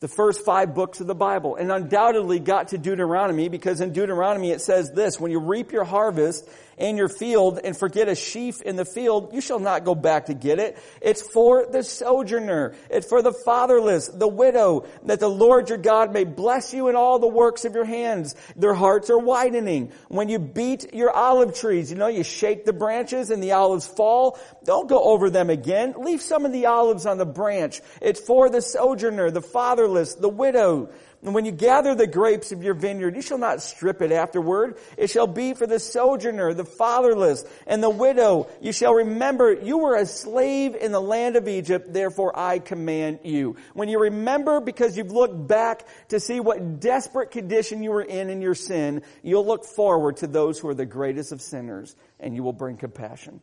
the 0.00 0.08
first 0.08 0.44
five 0.44 0.74
books 0.74 1.00
of 1.00 1.06
the 1.06 1.14
Bible 1.14 1.56
and 1.56 1.72
undoubtedly 1.72 2.38
got 2.38 2.68
to 2.68 2.78
Deuteronomy 2.78 3.48
because 3.48 3.80
in 3.80 3.94
Deuteronomy 3.94 4.50
it 4.50 4.60
says 4.60 4.92
this, 4.92 5.18
when 5.18 5.30
you 5.30 5.38
reap 5.40 5.72
your 5.72 5.84
harvest 5.84 6.46
in 6.76 6.96
your 6.96 7.08
field 7.08 7.60
and 7.62 7.76
forget 7.76 8.08
a 8.08 8.14
sheaf 8.14 8.62
in 8.62 8.76
the 8.76 8.84
field, 8.84 9.32
you 9.32 9.40
shall 9.40 9.58
not 9.58 9.84
go 9.84 9.94
back 9.94 10.26
to 10.26 10.34
get 10.34 10.58
it. 10.58 10.78
It's 11.00 11.22
for 11.22 11.66
the 11.66 11.82
sojourner. 11.82 12.74
It's 12.90 13.08
for 13.08 13.22
the 13.22 13.32
fatherless, 13.32 14.08
the 14.08 14.28
widow, 14.28 14.86
that 15.04 15.20
the 15.20 15.28
Lord 15.28 15.68
your 15.68 15.78
God 15.78 16.12
may 16.12 16.24
bless 16.24 16.72
you 16.72 16.88
in 16.88 16.96
all 16.96 17.18
the 17.18 17.28
works 17.28 17.64
of 17.64 17.74
your 17.74 17.84
hands. 17.84 18.34
Their 18.56 18.74
hearts 18.74 19.10
are 19.10 19.18
widening. 19.18 19.92
When 20.08 20.28
you 20.28 20.38
beat 20.38 20.94
your 20.94 21.10
olive 21.10 21.54
trees, 21.54 21.90
you 21.90 21.96
know, 21.96 22.08
you 22.08 22.24
shake 22.24 22.64
the 22.64 22.72
branches 22.72 23.30
and 23.30 23.42
the 23.42 23.52
olives 23.52 23.86
fall. 23.86 24.38
Don't 24.64 24.88
go 24.88 25.02
over 25.02 25.30
them 25.30 25.50
again. 25.50 25.94
Leave 25.98 26.22
some 26.22 26.44
of 26.44 26.52
the 26.52 26.66
olives 26.66 27.06
on 27.06 27.18
the 27.18 27.26
branch. 27.26 27.80
It's 28.00 28.20
for 28.20 28.48
the 28.50 28.62
sojourner, 28.62 29.30
the 29.30 29.42
fatherless, 29.42 30.14
the 30.14 30.28
widow, 30.28 30.90
and 31.24 31.34
when 31.34 31.46
you 31.46 31.52
gather 31.52 31.94
the 31.94 32.06
grapes 32.06 32.52
of 32.52 32.62
your 32.62 32.74
vineyard, 32.74 33.16
you 33.16 33.22
shall 33.22 33.38
not 33.38 33.62
strip 33.62 34.02
it 34.02 34.12
afterward. 34.12 34.76
It 34.98 35.08
shall 35.08 35.26
be 35.26 35.54
for 35.54 35.66
the 35.66 35.78
sojourner, 35.80 36.52
the 36.52 36.66
fatherless, 36.66 37.46
and 37.66 37.82
the 37.82 37.88
widow. 37.88 38.50
You 38.60 38.72
shall 38.72 38.92
remember 38.92 39.50
you 39.54 39.78
were 39.78 39.96
a 39.96 40.04
slave 40.04 40.74
in 40.74 40.92
the 40.92 41.00
land 41.00 41.36
of 41.36 41.48
Egypt, 41.48 41.94
therefore 41.94 42.38
I 42.38 42.58
command 42.58 43.20
you. 43.24 43.56
When 43.72 43.88
you 43.88 44.00
remember 44.00 44.60
because 44.60 44.98
you've 44.98 45.12
looked 45.12 45.48
back 45.48 45.86
to 46.08 46.20
see 46.20 46.40
what 46.40 46.78
desperate 46.78 47.30
condition 47.30 47.82
you 47.82 47.92
were 47.92 48.02
in 48.02 48.28
in 48.28 48.42
your 48.42 48.54
sin, 48.54 49.02
you'll 49.22 49.46
look 49.46 49.64
forward 49.64 50.18
to 50.18 50.26
those 50.26 50.58
who 50.58 50.68
are 50.68 50.74
the 50.74 50.84
greatest 50.84 51.32
of 51.32 51.40
sinners, 51.40 51.96
and 52.20 52.36
you 52.36 52.42
will 52.42 52.52
bring 52.52 52.76
compassion. 52.76 53.40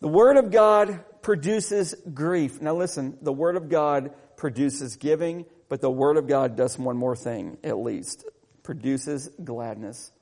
The 0.00 0.08
Word 0.08 0.38
of 0.38 0.50
God 0.50 1.04
produces 1.22 1.94
grief. 2.14 2.60
Now 2.60 2.74
listen, 2.74 3.18
the 3.22 3.32
Word 3.32 3.56
of 3.56 3.68
God 3.68 4.12
produces 4.36 4.96
giving, 4.96 5.46
but 5.68 5.80
the 5.80 5.90
Word 5.90 6.16
of 6.16 6.26
God 6.26 6.56
does 6.56 6.78
one 6.78 6.96
more 6.96 7.16
thing, 7.16 7.58
at 7.62 7.78
least. 7.78 8.24
Produces 8.62 9.28
gladness. 9.42 10.12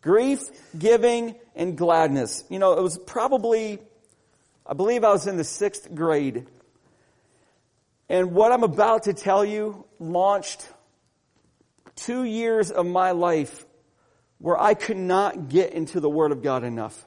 Grief, 0.00 0.40
giving, 0.78 1.34
and 1.54 1.76
gladness. 1.76 2.44
You 2.48 2.58
know, 2.58 2.72
it 2.72 2.82
was 2.82 2.98
probably, 2.98 3.78
I 4.66 4.74
believe 4.74 5.04
I 5.04 5.10
was 5.10 5.26
in 5.26 5.36
the 5.36 5.44
sixth 5.44 5.94
grade. 5.94 6.46
And 8.08 8.32
what 8.32 8.50
I'm 8.50 8.64
about 8.64 9.04
to 9.04 9.12
tell 9.12 9.44
you 9.44 9.84
launched 9.98 10.66
two 11.96 12.24
years 12.24 12.70
of 12.70 12.86
my 12.86 13.10
life 13.10 13.66
where 14.38 14.58
I 14.58 14.74
could 14.74 14.96
not 14.96 15.48
get 15.48 15.74
into 15.74 16.00
the 16.00 16.08
Word 16.08 16.32
of 16.32 16.42
God 16.42 16.64
enough. 16.64 17.04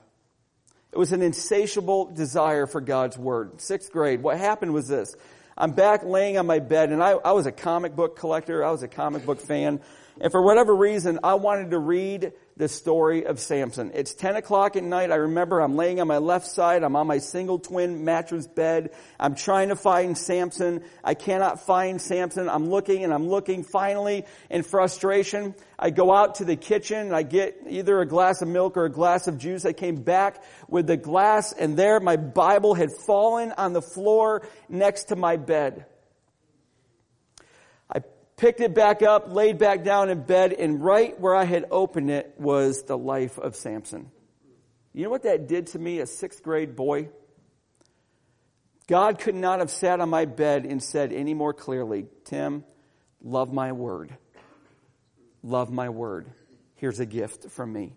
It 0.94 1.00
was 1.00 1.12
an 1.12 1.24
insatiable 1.24 2.06
desire 2.06 2.68
for 2.68 2.80
God's 2.80 3.18
Word. 3.18 3.60
Sixth 3.60 3.92
grade, 3.92 4.22
what 4.22 4.38
happened 4.38 4.76
was 4.76 4.88
this. 4.88 5.16
I'm 5.58 5.72
back 5.72 6.04
laying 6.04 6.38
on 6.38 6.46
my 6.46 6.60
bed, 6.60 6.92
and 6.92 7.02
I, 7.02 7.14
I 7.14 7.32
was 7.32 7.48
a 7.48 7.52
comic 7.52 7.96
book 7.96 8.16
collector. 8.16 8.64
I 8.64 8.70
was 8.70 8.84
a 8.84 8.88
comic 8.88 9.26
book 9.26 9.42
fan. 9.42 9.82
And 10.22 10.32
for 10.32 10.40
whatever 10.40 10.76
reason, 10.76 11.18
I 11.24 11.34
wanted 11.34 11.72
to 11.72 11.80
read 11.80 12.34
the 12.56 12.68
story 12.68 13.26
of 13.26 13.40
Samson. 13.40 13.92
It's 13.94 14.14
10 14.14 14.36
o'clock 14.36 14.76
at 14.76 14.84
night. 14.84 15.12
I 15.12 15.16
remember 15.16 15.60
I'm 15.60 15.76
laying 15.76 16.00
on 16.00 16.08
my 16.08 16.20
left 16.20 16.48
side. 16.48 16.84
I'm 16.84 16.96
on 16.96 17.08
my 17.08 17.18
single 17.18 17.58
twin 17.60 18.06
mattress 18.06 18.48
bed. 18.48 18.92
I'm 19.20 19.36
trying 19.36 19.70
to 19.70 19.76
find 19.76 20.18
Samson. 20.18 20.84
I 21.04 21.16
cannot 21.16 21.66
find 21.66 22.00
Samson. 22.00 22.50
I'm 22.50 22.70
looking 22.70 23.04
and 23.04 23.14
I'm 23.14 23.28
looking. 23.28 23.64
Finally, 23.64 24.26
in 24.50 24.64
frustration, 24.64 25.56
I 25.80 25.90
go 25.90 26.14
out 26.14 26.36
to 26.36 26.46
the 26.46 26.56
kitchen 26.56 27.00
and 27.00 27.16
I 27.16 27.24
get 27.24 27.58
either 27.68 28.00
a 28.00 28.06
glass 28.06 28.42
of 28.42 28.48
milk 28.48 28.78
or 28.78 28.86
a 28.86 28.92
glass 28.92 29.28
of 29.28 29.38
juice. 29.38 29.66
I 29.66 29.74
came 29.74 30.04
back 30.04 30.44
with 30.68 30.88
the 30.88 30.98
glass 30.98 31.54
and 31.54 31.76
there 31.76 32.00
my 32.00 32.18
Bible 32.18 32.76
had 32.76 32.90
fallen 33.06 33.52
on 33.58 33.74
the 33.74 33.82
floor 33.82 34.48
next 34.70 35.06
to 35.06 35.16
my 35.16 35.38
bed. 35.38 35.86
Picked 38.44 38.60
it 38.60 38.76
back 38.76 39.02
up, 39.02 39.32
laid 39.32 39.58
back 39.58 39.86
down 39.86 40.10
in 40.10 40.22
bed, 40.22 40.52
and 40.52 40.84
right 40.84 41.18
where 41.18 41.34
I 41.34 41.46
had 41.46 41.64
opened 41.72 42.10
it 42.10 42.34
was 42.38 42.84
the 42.84 42.98
life 42.98 43.38
of 43.38 43.56
Samson. 43.56 44.12
You 44.92 45.06
know 45.06 45.10
what 45.10 45.24
that 45.24 45.48
did 45.48 45.68
to 45.68 45.80
me, 45.80 46.00
a 46.00 46.06
sixth 46.06 46.44
grade 46.44 46.76
boy? 46.76 47.08
God 48.86 49.18
could 49.18 49.36
not 49.36 49.60
have 49.60 49.72
sat 49.72 50.02
on 50.02 50.10
my 50.10 50.26
bed 50.26 50.66
and 50.66 50.84
said 50.84 51.14
any 51.14 51.34
more 51.34 51.54
clearly, 51.54 52.08
Tim, 52.26 52.66
love 53.22 53.54
my 53.54 53.72
word. 53.72 54.14
Love 55.42 55.72
my 55.72 55.88
word. 55.88 56.26
Here's 56.76 57.00
a 57.00 57.06
gift 57.06 57.50
from 57.50 57.72
me. 57.72 57.94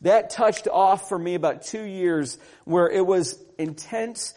That 0.00 0.30
touched 0.30 0.66
off 0.66 1.08
for 1.08 1.20
me 1.20 1.36
about 1.36 1.62
two 1.62 1.84
years 1.84 2.36
where 2.64 2.90
it 2.90 3.06
was 3.06 3.40
intense 3.58 4.34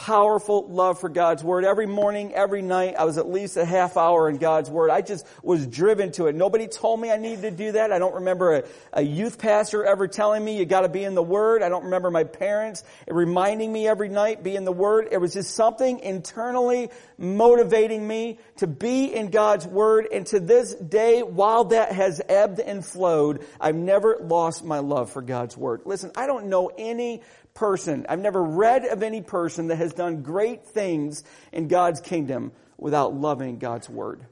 powerful 0.00 0.66
love 0.66 0.98
for 0.98 1.10
God's 1.10 1.44
Word. 1.44 1.62
Every 1.62 1.84
morning, 1.84 2.32
every 2.32 2.62
night, 2.62 2.94
I 2.98 3.04
was 3.04 3.18
at 3.18 3.28
least 3.28 3.58
a 3.58 3.66
half 3.66 3.98
hour 3.98 4.30
in 4.30 4.38
God's 4.38 4.70
Word. 4.70 4.88
I 4.88 5.02
just 5.02 5.26
was 5.42 5.66
driven 5.66 6.10
to 6.12 6.26
it. 6.28 6.34
Nobody 6.34 6.68
told 6.68 6.98
me 7.02 7.10
I 7.10 7.18
needed 7.18 7.42
to 7.42 7.50
do 7.50 7.72
that. 7.72 7.92
I 7.92 7.98
don't 7.98 8.14
remember 8.14 8.54
a, 8.54 8.64
a 8.94 9.02
youth 9.02 9.38
pastor 9.38 9.84
ever 9.84 10.08
telling 10.08 10.42
me 10.42 10.56
you 10.56 10.64
gotta 10.64 10.88
be 10.88 11.04
in 11.04 11.14
the 11.14 11.22
Word. 11.22 11.62
I 11.62 11.68
don't 11.68 11.84
remember 11.84 12.10
my 12.10 12.24
parents 12.24 12.82
reminding 13.08 13.70
me 13.70 13.86
every 13.86 14.08
night, 14.08 14.42
be 14.42 14.56
in 14.56 14.64
the 14.64 14.72
Word. 14.72 15.08
It 15.12 15.18
was 15.18 15.34
just 15.34 15.54
something 15.54 16.00
internally 16.00 16.88
motivating 17.18 18.08
me 18.08 18.38
to 18.56 18.66
be 18.66 19.14
in 19.14 19.28
God's 19.28 19.66
Word. 19.66 20.08
And 20.10 20.26
to 20.28 20.40
this 20.40 20.74
day, 20.76 21.22
while 21.22 21.64
that 21.64 21.92
has 21.92 22.22
ebbed 22.26 22.58
and 22.58 22.82
flowed, 22.82 23.44
I've 23.60 23.76
never 23.76 24.16
lost 24.18 24.64
my 24.64 24.78
love 24.78 25.12
for 25.12 25.20
God's 25.20 25.58
Word. 25.58 25.82
Listen, 25.84 26.10
I 26.16 26.26
don't 26.26 26.46
know 26.46 26.70
any 26.78 27.20
person, 27.60 28.06
I've 28.08 28.18
never 28.18 28.42
read 28.42 28.86
of 28.86 29.02
any 29.02 29.20
person 29.20 29.68
that 29.68 29.76
has 29.76 29.92
done 29.92 30.22
great 30.22 30.64
things 30.64 31.22
in 31.52 31.68
God's 31.68 32.00
kingdom 32.00 32.52
without 32.78 33.14
loving 33.14 33.58
God's 33.58 33.86
word. 33.88 34.24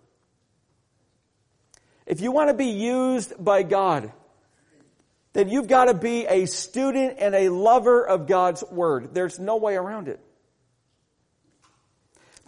If 2.06 2.22
you 2.22 2.32
want 2.32 2.48
to 2.48 2.54
be 2.54 2.70
used 2.70 3.34
by 3.38 3.64
God, 3.64 4.10
then 5.34 5.50
you've 5.50 5.68
got 5.68 5.84
to 5.84 5.94
be 5.94 6.26
a 6.26 6.46
student 6.46 7.16
and 7.20 7.34
a 7.34 7.50
lover 7.50 8.02
of 8.02 8.26
God's 8.26 8.64
word. 8.64 9.10
There's 9.12 9.38
no 9.38 9.58
way 9.58 9.76
around 9.76 10.08
it. 10.08 10.20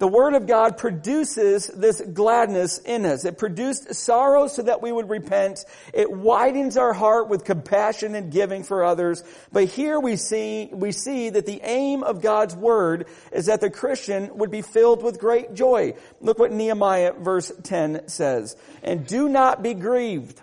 The 0.01 0.09
Word 0.09 0.33
of 0.33 0.47
God 0.47 0.79
produces 0.79 1.67
this 1.67 2.01
gladness 2.01 2.79
in 2.79 3.05
us. 3.05 3.27
It 3.27 3.37
produced 3.37 3.95
sorrow 3.95 4.47
so 4.47 4.63
that 4.63 4.81
we 4.81 4.91
would 4.91 5.11
repent. 5.11 5.67
It 5.93 6.11
widens 6.11 6.79
our 6.79 6.95
heart 6.95 7.29
with 7.29 7.45
compassion 7.45 8.15
and 8.15 8.33
giving 8.33 8.63
for 8.63 8.83
others. 8.83 9.23
But 9.53 9.65
here 9.65 10.01
we 10.01 10.17
see, 10.17 10.71
we 10.73 10.93
see 10.93 11.29
that 11.29 11.45
the 11.45 11.61
aim 11.63 12.03
of 12.03 12.23
God's 12.23 12.57
Word 12.57 13.09
is 13.31 13.45
that 13.47 13.61
the 13.61 13.69
Christian 13.69 14.39
would 14.39 14.51
be 14.51 14.63
filled 14.63 15.03
with 15.03 15.21
great 15.21 15.53
joy. 15.53 15.93
Look 16.23 16.39
what 16.39 16.51
Nehemiah 16.51 17.13
verse 17.13 17.53
10 17.63 18.09
says. 18.09 18.57
And 18.83 19.07
do 19.07 19.29
not 19.29 19.63
be 19.63 19.75
grieved. 19.75 20.41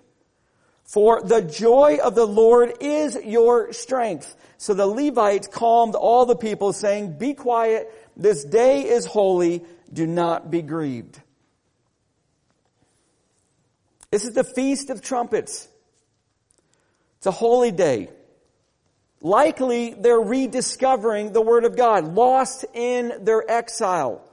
For 0.83 1.21
the 1.21 1.41
joy 1.41 1.97
of 2.01 2.13
the 2.13 2.27
Lord 2.27 2.73
is 2.79 3.17
your 3.25 3.73
strength. 3.73 4.35
So 4.57 4.73
the 4.73 4.87
Levites 4.87 5.47
calmed 5.47 5.95
all 5.95 6.25
the 6.25 6.35
people 6.35 6.73
saying, 6.73 7.17
be 7.17 7.33
quiet, 7.33 7.91
this 8.17 8.43
day 8.43 8.81
is 8.89 9.05
holy. 9.05 9.63
Do 9.93 10.05
not 10.05 10.51
be 10.51 10.61
grieved. 10.61 11.21
This 14.11 14.25
is 14.25 14.33
the 14.33 14.43
Feast 14.43 14.89
of 14.89 15.01
Trumpets. 15.01 15.67
It's 17.17 17.27
a 17.27 17.31
holy 17.31 17.71
day. 17.71 18.09
Likely 19.21 19.93
they're 19.93 20.19
rediscovering 20.19 21.31
the 21.31 21.41
Word 21.41 21.63
of 21.63 21.77
God, 21.77 22.15
lost 22.15 22.65
in 22.73 23.23
their 23.23 23.49
exile 23.49 24.26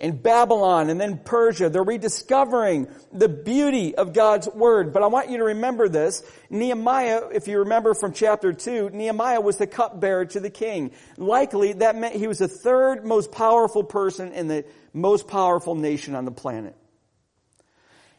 in 0.00 0.16
Babylon 0.16 0.88
and 0.88 1.00
then 1.00 1.18
Persia. 1.18 1.68
They're 1.68 1.84
rediscovering 1.84 2.88
the 3.12 3.28
beauty 3.28 3.94
of 3.94 4.12
God's 4.12 4.48
Word. 4.48 4.92
But 4.92 5.02
I 5.02 5.06
want 5.08 5.30
you 5.30 5.38
to 5.38 5.44
remember 5.44 5.88
this. 5.88 6.22
Nehemiah, 6.48 7.28
if 7.32 7.46
you 7.46 7.60
remember 7.60 7.94
from 7.94 8.12
chapter 8.12 8.52
2, 8.52 8.90
Nehemiah 8.90 9.40
was 9.40 9.58
the 9.58 9.66
cupbearer 9.66 10.24
to 10.26 10.40
the 10.40 10.50
king. 10.50 10.92
Likely 11.16 11.74
that 11.74 11.96
meant 11.96 12.16
he 12.16 12.26
was 12.26 12.38
the 12.38 12.48
third 12.48 13.04
most 13.04 13.30
powerful 13.30 13.84
person 13.84 14.32
in 14.32 14.48
the 14.48 14.64
most 14.92 15.28
powerful 15.28 15.74
nation 15.74 16.14
on 16.14 16.24
the 16.24 16.32
planet. 16.32 16.74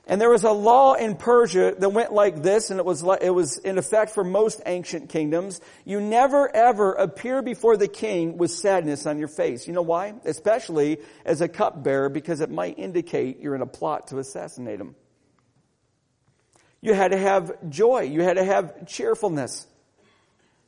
And 0.08 0.20
there 0.20 0.30
was 0.30 0.44
a 0.44 0.52
law 0.52 0.96
in 0.96 1.16
Persia 1.16 1.76
that 1.78 1.90
went 1.90 2.12
like 2.12 2.42
this, 2.42 2.72
and 2.72 2.80
it 2.80 2.86
was, 2.86 3.04
it 3.22 3.30
was 3.30 3.60
in 3.60 3.78
effect 3.78 4.12
for 4.12 4.24
most 4.24 4.62
ancient 4.66 5.10
kingdoms. 5.10 5.62
You 5.86 6.02
never 6.02 6.54
ever 6.54 6.94
appear 6.94 7.42
before 7.42 7.78
the 7.78 7.88
king 7.88 8.38
with 8.38 8.52
sadness 8.52 9.06
on 9.06 9.20
your 9.20 9.28
face. 9.28 9.68
You 9.68 9.74
know 9.74 9.84
why? 9.84 10.16
Especially 10.26 11.00
as 11.24 11.42
a 11.42 11.48
cupbearer, 11.48 12.10
because 12.10 12.42
it 12.42 12.50
might 12.50 12.80
indicate 12.80 13.40
you're 13.40 13.56
in 13.56 13.62
a 13.62 13.68
plot 13.68 14.08
to 14.08 14.18
assassinate 14.18 14.82
him. 14.82 14.96
You 16.82 16.96
had 16.96 17.12
to 17.12 17.18
have 17.18 17.70
joy. 17.70 18.02
You 18.02 18.24
had 18.24 18.38
to 18.38 18.44
have 18.44 18.88
cheerfulness. 18.88 19.68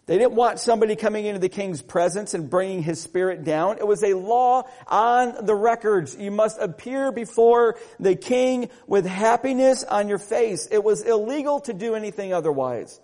They 0.05 0.17
didn't 0.17 0.33
want 0.33 0.59
somebody 0.59 0.97
coming 0.97 1.25
into 1.25 1.39
the 1.39 1.47
king's 1.47 1.81
presence 1.81 2.33
and 2.33 2.49
bringing 2.49 2.83
his 2.83 3.01
spirit 3.01 3.45
down. 3.45 3.77
It 3.77 3.87
was 3.87 4.03
a 4.03 4.15
law 4.15 4.63
on 4.85 5.45
the 5.45 5.55
records. 5.55 6.17
You 6.17 6.29
must 6.29 6.59
appear 6.59 7.13
before 7.13 7.77
the 8.01 8.15
king 8.15 8.69
with 8.85 9.05
happiness 9.05 9.85
on 9.85 10.09
your 10.09 10.17
face. 10.17 10.67
It 10.69 10.83
was 10.83 11.03
illegal 11.03 11.61
to 11.61 11.73
do 11.73 11.95
anything 11.95 12.33
otherwise. 12.33 12.99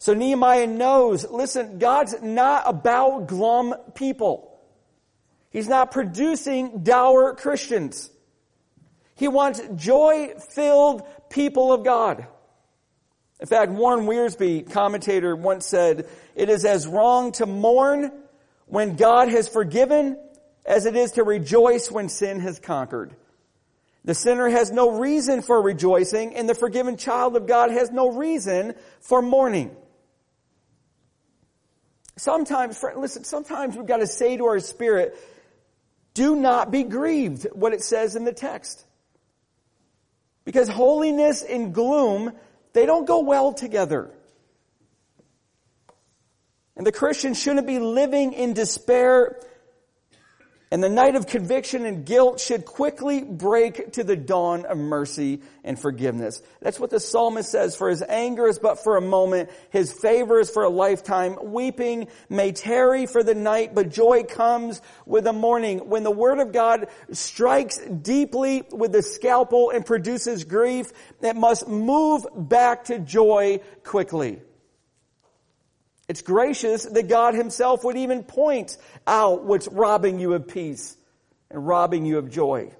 So 0.00 0.14
Nehemiah 0.14 0.66
knows, 0.66 1.24
listen, 1.30 1.78
God's 1.78 2.20
not 2.20 2.64
about 2.66 3.28
glum 3.28 3.74
people. 3.94 4.58
He's 5.50 5.68
not 5.68 5.92
producing 5.92 6.82
dour 6.82 7.36
Christians. 7.36 8.10
He 9.14 9.28
wants 9.28 9.62
joy-filled 9.76 11.04
people 11.30 11.72
of 11.72 11.84
God. 11.84 12.26
In 13.40 13.46
fact, 13.46 13.72
Warren 13.72 14.06
Wiersbe, 14.06 14.70
commentator, 14.70 15.34
once 15.34 15.66
said, 15.66 16.08
it 16.34 16.48
is 16.48 16.64
as 16.64 16.86
wrong 16.86 17.32
to 17.32 17.46
mourn 17.46 18.12
when 18.66 18.96
God 18.96 19.28
has 19.28 19.48
forgiven 19.48 20.18
as 20.64 20.86
it 20.86 20.96
is 20.96 21.12
to 21.12 21.24
rejoice 21.24 21.90
when 21.90 22.08
sin 22.08 22.40
has 22.40 22.58
conquered. 22.58 23.14
The 24.04 24.14
sinner 24.14 24.48
has 24.48 24.70
no 24.70 24.98
reason 24.98 25.42
for 25.42 25.60
rejoicing 25.60 26.36
and 26.36 26.48
the 26.48 26.54
forgiven 26.54 26.96
child 26.96 27.36
of 27.36 27.46
God 27.46 27.70
has 27.70 27.90
no 27.90 28.12
reason 28.12 28.74
for 29.00 29.22
mourning. 29.22 29.74
Sometimes, 32.16 32.78
friend, 32.78 33.00
listen, 33.00 33.24
sometimes 33.24 33.76
we've 33.76 33.86
got 33.86 33.98
to 33.98 34.06
say 34.06 34.36
to 34.36 34.44
our 34.44 34.60
spirit, 34.60 35.18
do 36.12 36.36
not 36.36 36.70
be 36.70 36.84
grieved, 36.84 37.46
what 37.52 37.72
it 37.72 37.82
says 37.82 38.14
in 38.14 38.24
the 38.24 38.32
text. 38.32 38.84
Because 40.44 40.68
holiness 40.68 41.42
and 41.42 41.74
gloom 41.74 42.32
they 42.74 42.84
don't 42.84 43.06
go 43.06 43.20
well 43.20 43.54
together. 43.54 44.10
And 46.76 46.86
the 46.86 46.92
Christian 46.92 47.34
shouldn't 47.34 47.66
be 47.66 47.78
living 47.78 48.32
in 48.32 48.52
despair 48.52 49.40
and 50.74 50.82
the 50.82 50.88
night 50.88 51.14
of 51.14 51.28
conviction 51.28 51.86
and 51.86 52.04
guilt 52.04 52.40
should 52.40 52.64
quickly 52.64 53.22
break 53.22 53.92
to 53.92 54.02
the 54.02 54.16
dawn 54.16 54.64
of 54.64 54.76
mercy 54.76 55.40
and 55.62 55.78
forgiveness. 55.78 56.42
That's 56.60 56.80
what 56.80 56.90
the 56.90 56.98
psalmist 56.98 57.48
says. 57.48 57.76
For 57.76 57.88
his 57.88 58.02
anger 58.02 58.48
is 58.48 58.58
but 58.58 58.82
for 58.82 58.96
a 58.96 59.00
moment. 59.00 59.50
His 59.70 59.92
favor 59.92 60.40
is 60.40 60.50
for 60.50 60.64
a 60.64 60.68
lifetime. 60.68 61.38
Weeping 61.40 62.08
may 62.28 62.50
tarry 62.50 63.06
for 63.06 63.22
the 63.22 63.36
night, 63.36 63.72
but 63.72 63.88
joy 63.88 64.24
comes 64.24 64.82
with 65.06 65.22
the 65.22 65.32
morning. 65.32 65.88
When 65.90 66.02
the 66.02 66.10
word 66.10 66.40
of 66.40 66.50
God 66.50 66.88
strikes 67.12 67.78
deeply 67.78 68.64
with 68.72 68.90
the 68.90 69.02
scalpel 69.02 69.70
and 69.70 69.86
produces 69.86 70.42
grief, 70.42 70.90
it 71.22 71.36
must 71.36 71.68
move 71.68 72.26
back 72.34 72.86
to 72.86 72.98
joy 72.98 73.60
quickly. 73.84 74.40
It's 76.08 76.22
gracious 76.22 76.84
that 76.84 77.08
God 77.08 77.34
himself 77.34 77.84
would 77.84 77.96
even 77.96 78.24
point 78.24 78.76
out 79.06 79.44
what's 79.44 79.68
robbing 79.68 80.18
you 80.18 80.34
of 80.34 80.48
peace 80.48 80.96
and 81.50 81.66
robbing 81.66 82.04
you 82.04 82.18
of 82.18 82.30
joy. 82.30 82.72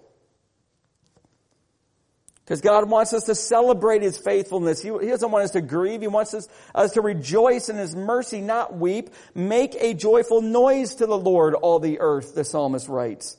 Because 2.44 2.60
God 2.60 2.90
wants 2.90 3.14
us 3.14 3.24
to 3.24 3.34
celebrate 3.34 4.02
His 4.02 4.18
faithfulness. 4.18 4.82
He, 4.82 4.90
he, 5.00 5.06
doesn't 5.06 5.30
want 5.30 5.44
us 5.44 5.52
to 5.52 5.62
grieve. 5.62 6.02
He 6.02 6.08
wants 6.08 6.34
us, 6.34 6.46
us 6.74 6.92
to 6.92 7.00
rejoice 7.00 7.70
in 7.70 7.76
His 7.76 7.96
mercy, 7.96 8.42
not 8.42 8.76
weep. 8.76 9.08
Make 9.34 9.74
a 9.80 9.94
joyful 9.94 10.42
noise 10.42 10.96
to 10.96 11.06
the 11.06 11.16
Lord, 11.16 11.54
all 11.54 11.78
the 11.78 12.00
earth, 12.00 12.34
the 12.34 12.44
psalmist 12.44 12.86
writes. 12.86 13.38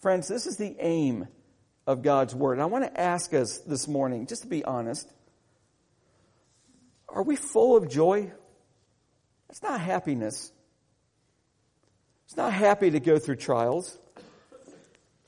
Friends, 0.00 0.28
this 0.28 0.46
is 0.46 0.58
the 0.58 0.76
aim 0.80 1.28
of 1.86 2.02
God's 2.02 2.34
Word. 2.34 2.54
And 2.54 2.62
I 2.62 2.66
want 2.66 2.84
to 2.84 3.00
ask 3.00 3.32
us 3.32 3.58
this 3.58 3.88
morning, 3.88 4.26
just 4.26 4.42
to 4.42 4.48
be 4.48 4.62
honest, 4.62 5.10
are 7.12 7.22
we 7.22 7.36
full 7.36 7.76
of 7.76 7.88
joy? 7.88 8.30
It's 9.48 9.62
not 9.62 9.80
happiness. 9.80 10.52
It's 12.26 12.36
not 12.36 12.52
happy 12.52 12.90
to 12.90 13.00
go 13.00 13.18
through 13.18 13.36
trials. 13.36 13.98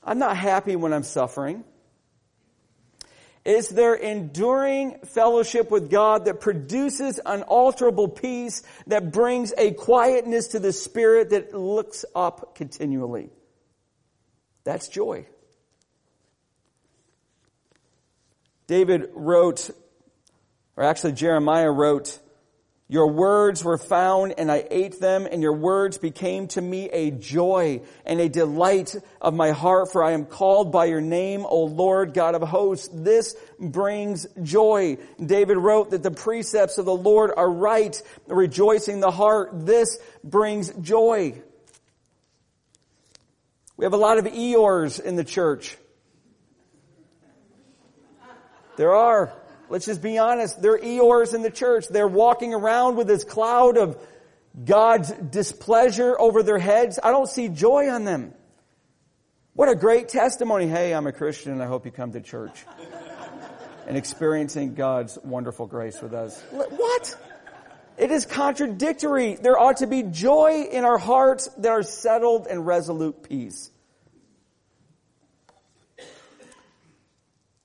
I'm 0.03 0.19
not 0.19 0.37
happy 0.37 0.75
when 0.75 0.93
I'm 0.93 1.03
suffering. 1.03 1.63
Is 3.45 3.67
there 3.67 3.93
enduring 3.93 4.99
fellowship 5.05 5.69
with 5.69 5.91
God 5.91 6.25
that 6.25 6.39
produces 6.39 7.19
unalterable 7.25 8.07
peace 8.07 8.63
that 8.87 9.11
brings 9.11 9.53
a 9.57 9.71
quietness 9.71 10.47
to 10.49 10.59
the 10.59 10.71
spirit 10.71 11.31
that 11.31 11.53
looks 11.53 12.05
up 12.15 12.55
continually? 12.55 13.31
That's 14.63 14.87
joy. 14.87 15.27
David 18.67 19.09
wrote, 19.13 19.69
or 20.75 20.83
actually 20.83 21.13
Jeremiah 21.13 21.71
wrote, 21.71 22.19
your 22.89 23.07
words 23.07 23.63
were 23.63 23.77
found 23.77 24.35
and 24.37 24.51
I 24.51 24.67
ate 24.69 24.99
them 24.99 25.25
and 25.29 25.41
your 25.41 25.53
words 25.53 25.97
became 25.97 26.47
to 26.49 26.61
me 26.61 26.89
a 26.89 27.09
joy 27.11 27.81
and 28.05 28.19
a 28.19 28.29
delight 28.29 28.95
of 29.19 29.33
my 29.33 29.51
heart 29.51 29.91
for 29.91 30.03
I 30.03 30.11
am 30.11 30.25
called 30.25 30.71
by 30.71 30.85
your 30.85 31.01
name, 31.01 31.43
O 31.43 31.63
Lord 31.63 32.13
God 32.13 32.35
of 32.35 32.43
hosts. 32.43 32.89
This 32.93 33.35
brings 33.57 34.27
joy. 34.43 34.97
David 35.23 35.57
wrote 35.57 35.91
that 35.91 36.03
the 36.03 36.11
precepts 36.11 36.77
of 36.77 36.85
the 36.85 36.95
Lord 36.95 37.31
are 37.35 37.49
right, 37.49 37.99
rejoicing 38.27 38.99
the 38.99 39.11
heart. 39.11 39.65
This 39.65 39.97
brings 40.23 40.69
joy. 40.73 41.41
We 43.75 43.85
have 43.85 43.93
a 43.93 43.97
lot 43.97 44.19
of 44.19 44.25
Eeyores 44.25 44.99
in 44.99 45.15
the 45.15 45.23
church. 45.23 45.77
There 48.75 48.93
are. 48.93 49.33
Let's 49.69 49.85
just 49.85 50.01
be 50.01 50.17
honest. 50.17 50.61
They're 50.61 50.77
Eeyores 50.77 51.33
in 51.33 51.41
the 51.41 51.51
church. 51.51 51.87
They're 51.87 52.07
walking 52.07 52.53
around 52.53 52.95
with 52.95 53.07
this 53.07 53.23
cloud 53.23 53.77
of 53.77 53.97
God's 54.63 55.11
displeasure 55.11 56.19
over 56.19 56.43
their 56.43 56.59
heads. 56.59 56.99
I 57.01 57.11
don't 57.11 57.27
see 57.27 57.49
joy 57.49 57.89
on 57.89 58.03
them. 58.03 58.33
What 59.53 59.69
a 59.69 59.75
great 59.75 60.09
testimony. 60.09 60.67
Hey, 60.67 60.93
I'm 60.93 61.07
a 61.07 61.11
Christian 61.11 61.51
and 61.53 61.61
I 61.61 61.65
hope 61.65 61.85
you 61.85 61.91
come 61.91 62.11
to 62.13 62.21
church. 62.21 62.65
and 63.87 63.97
experiencing 63.97 64.75
God's 64.75 65.17
wonderful 65.23 65.67
grace 65.67 66.01
with 66.01 66.13
us. 66.13 66.39
What? 66.51 67.17
It 67.97 68.11
is 68.11 68.25
contradictory. 68.25 69.35
There 69.35 69.57
ought 69.57 69.77
to 69.77 69.87
be 69.87 70.03
joy 70.03 70.67
in 70.71 70.83
our 70.83 70.97
hearts 70.97 71.47
that 71.57 71.71
are 71.71 71.83
settled 71.83 72.47
and 72.47 72.65
resolute 72.65 73.27
peace. 73.27 73.69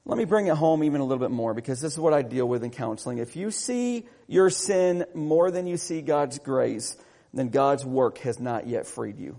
Let 0.09 0.17
me 0.17 0.25
bring 0.25 0.47
it 0.47 0.57
home 0.57 0.83
even 0.85 1.03
a 1.03 1.05
little 1.05 1.23
bit 1.23 1.31
more 1.31 1.53
because 1.53 1.83
this 1.83 1.93
is 1.93 1.99
what 1.99 2.15
I 2.15 2.23
deal 2.23 2.49
with 2.49 2.65
in 2.65 2.71
counseling. 2.71 3.19
If 3.19 3.37
you 3.37 3.51
see 3.51 4.07
your 4.27 4.49
sin 4.49 5.05
more 5.15 5.51
than 5.51 5.67
you 5.67 5.77
see 5.77 6.01
God's 6.01 6.39
grace, 6.39 6.97
then 7.35 7.51
God's 7.51 7.85
work 7.85 8.17
has 8.19 8.41
not 8.41 8.67
yet 8.67 8.87
freed 8.87 9.19
you. 9.19 9.39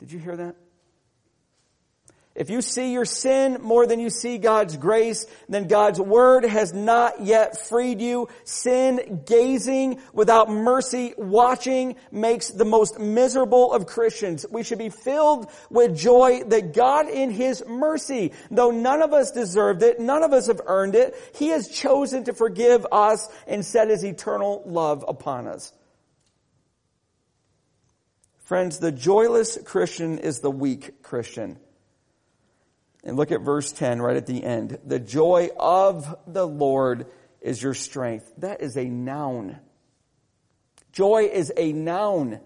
Did 0.00 0.10
you 0.10 0.18
hear 0.18 0.36
that? 0.36 0.56
If 2.40 2.48
you 2.48 2.62
see 2.62 2.94
your 2.94 3.04
sin 3.04 3.58
more 3.60 3.86
than 3.86 4.00
you 4.00 4.08
see 4.08 4.38
God's 4.38 4.78
grace, 4.78 5.26
then 5.50 5.68
God's 5.68 6.00
word 6.00 6.46
has 6.46 6.72
not 6.72 7.20
yet 7.20 7.68
freed 7.68 8.00
you. 8.00 8.30
Sin 8.44 9.24
gazing 9.26 10.00
without 10.14 10.48
mercy 10.48 11.12
watching 11.18 11.96
makes 12.10 12.48
the 12.48 12.64
most 12.64 12.98
miserable 12.98 13.74
of 13.74 13.84
Christians. 13.84 14.46
We 14.50 14.62
should 14.62 14.78
be 14.78 14.88
filled 14.88 15.50
with 15.68 15.94
joy 15.94 16.44
that 16.44 16.72
God 16.72 17.10
in 17.10 17.30
His 17.30 17.62
mercy, 17.68 18.32
though 18.50 18.70
none 18.70 19.02
of 19.02 19.12
us 19.12 19.32
deserved 19.32 19.82
it, 19.82 20.00
none 20.00 20.22
of 20.22 20.32
us 20.32 20.46
have 20.46 20.62
earned 20.64 20.94
it, 20.94 21.14
He 21.34 21.48
has 21.48 21.68
chosen 21.68 22.24
to 22.24 22.32
forgive 22.32 22.86
us 22.90 23.28
and 23.46 23.62
set 23.62 23.90
His 23.90 24.02
eternal 24.02 24.62
love 24.64 25.04
upon 25.06 25.46
us. 25.46 25.74
Friends, 28.38 28.78
the 28.78 28.92
joyless 28.92 29.58
Christian 29.62 30.16
is 30.16 30.40
the 30.40 30.50
weak 30.50 31.02
Christian. 31.02 31.58
And 33.04 33.16
look 33.16 33.32
at 33.32 33.40
verse 33.40 33.72
10 33.72 34.02
right 34.02 34.16
at 34.16 34.26
the 34.26 34.44
end. 34.44 34.78
The 34.84 34.98
joy 34.98 35.48
of 35.58 36.14
the 36.26 36.46
Lord 36.46 37.06
is 37.40 37.62
your 37.62 37.74
strength. 37.74 38.30
That 38.38 38.60
is 38.60 38.76
a 38.76 38.84
noun. 38.84 39.58
Joy 40.92 41.30
is 41.32 41.52
a 41.56 41.72
noun. 41.72 42.40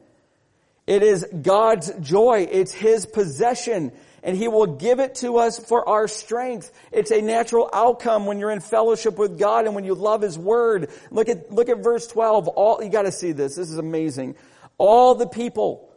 It 0.86 1.02
is 1.02 1.26
God's 1.42 1.92
joy. 2.00 2.46
It's 2.50 2.72
His 2.72 3.06
possession. 3.06 3.92
And 4.22 4.36
He 4.36 4.48
will 4.48 4.66
give 4.66 5.00
it 5.00 5.16
to 5.16 5.38
us 5.38 5.58
for 5.58 5.88
our 5.88 6.06
strength. 6.06 6.70
It's 6.92 7.10
a 7.10 7.20
natural 7.20 7.68
outcome 7.72 8.26
when 8.26 8.38
you're 8.38 8.50
in 8.50 8.60
fellowship 8.60 9.18
with 9.18 9.38
God 9.38 9.66
and 9.66 9.74
when 9.74 9.84
you 9.84 9.94
love 9.94 10.22
His 10.22 10.38
Word. 10.38 10.90
Look 11.10 11.28
at, 11.28 11.50
look 11.52 11.68
at 11.68 11.78
verse 11.78 12.06
12. 12.06 12.48
All, 12.48 12.82
you 12.82 12.90
gotta 12.90 13.12
see 13.12 13.32
this. 13.32 13.56
This 13.56 13.70
is 13.70 13.78
amazing. 13.78 14.36
All 14.78 15.14
the 15.14 15.26
people 15.26 15.90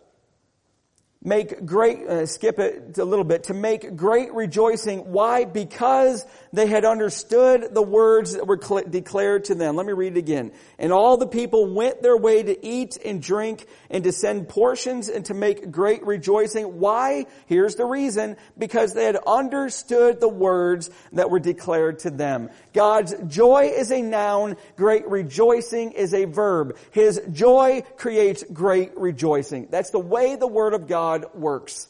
make 1.28 1.66
great, 1.66 2.08
uh, 2.08 2.26
skip 2.26 2.58
it 2.58 2.98
a 2.98 3.04
little 3.04 3.26
bit, 3.26 3.44
to 3.44 3.54
make 3.54 3.98
great 3.98 4.34
rejoicing. 4.34 5.12
Why? 5.12 5.44
Because 5.44 6.26
they 6.54 6.68
had 6.68 6.86
understood 6.86 7.74
the 7.74 7.82
words 7.82 8.34
that 8.34 8.48
were 8.48 8.60
cl- 8.62 8.84
declared 8.90 9.46
to 9.46 9.56
them. 9.56 9.76
Let 9.76 9.86
me 9.86 9.92
read 9.92 10.16
it 10.16 10.20
again. 10.20 10.54
And 10.80 10.94
all 10.94 11.18
the 11.18 11.28
people 11.28 11.74
went 11.74 12.02
their 12.02 12.16
way 12.16 12.42
to 12.42 12.66
eat 12.66 12.98
and 13.04 13.22
drink 13.22 13.68
and 13.90 14.06
to 14.06 14.14
send 14.14 14.48
portions 14.48 15.10
and 15.10 15.26
to 15.26 15.34
make 15.34 15.70
great 15.70 16.06
rejoicing. 16.06 16.80
Why? 16.80 17.26
Here's 17.48 17.76
the 17.76 17.86
reason. 17.86 18.38
Because 18.58 18.94
they 18.94 19.04
had 19.04 19.18
understood 19.28 20.22
the 20.22 20.30
words 20.30 20.90
that 21.12 21.30
were 21.30 21.40
declared 21.40 22.00
to 22.00 22.10
them. 22.10 22.50
God's 22.74 23.14
joy 23.28 23.74
is 23.76 23.92
a 23.92 24.02
noun. 24.02 24.56
Great 24.78 25.06
rejoicing 25.10 25.92
is 25.92 26.14
a 26.14 26.24
verb. 26.24 26.78
His 26.92 27.20
joy 27.32 27.84
creates 27.98 28.46
great 28.54 28.98
rejoicing. 28.98 29.68
That's 29.70 29.90
the 29.90 30.00
way 30.00 30.38
the 30.38 30.48
Word 30.48 30.74
of 30.74 30.88
God 30.88 31.17
works. 31.36 31.88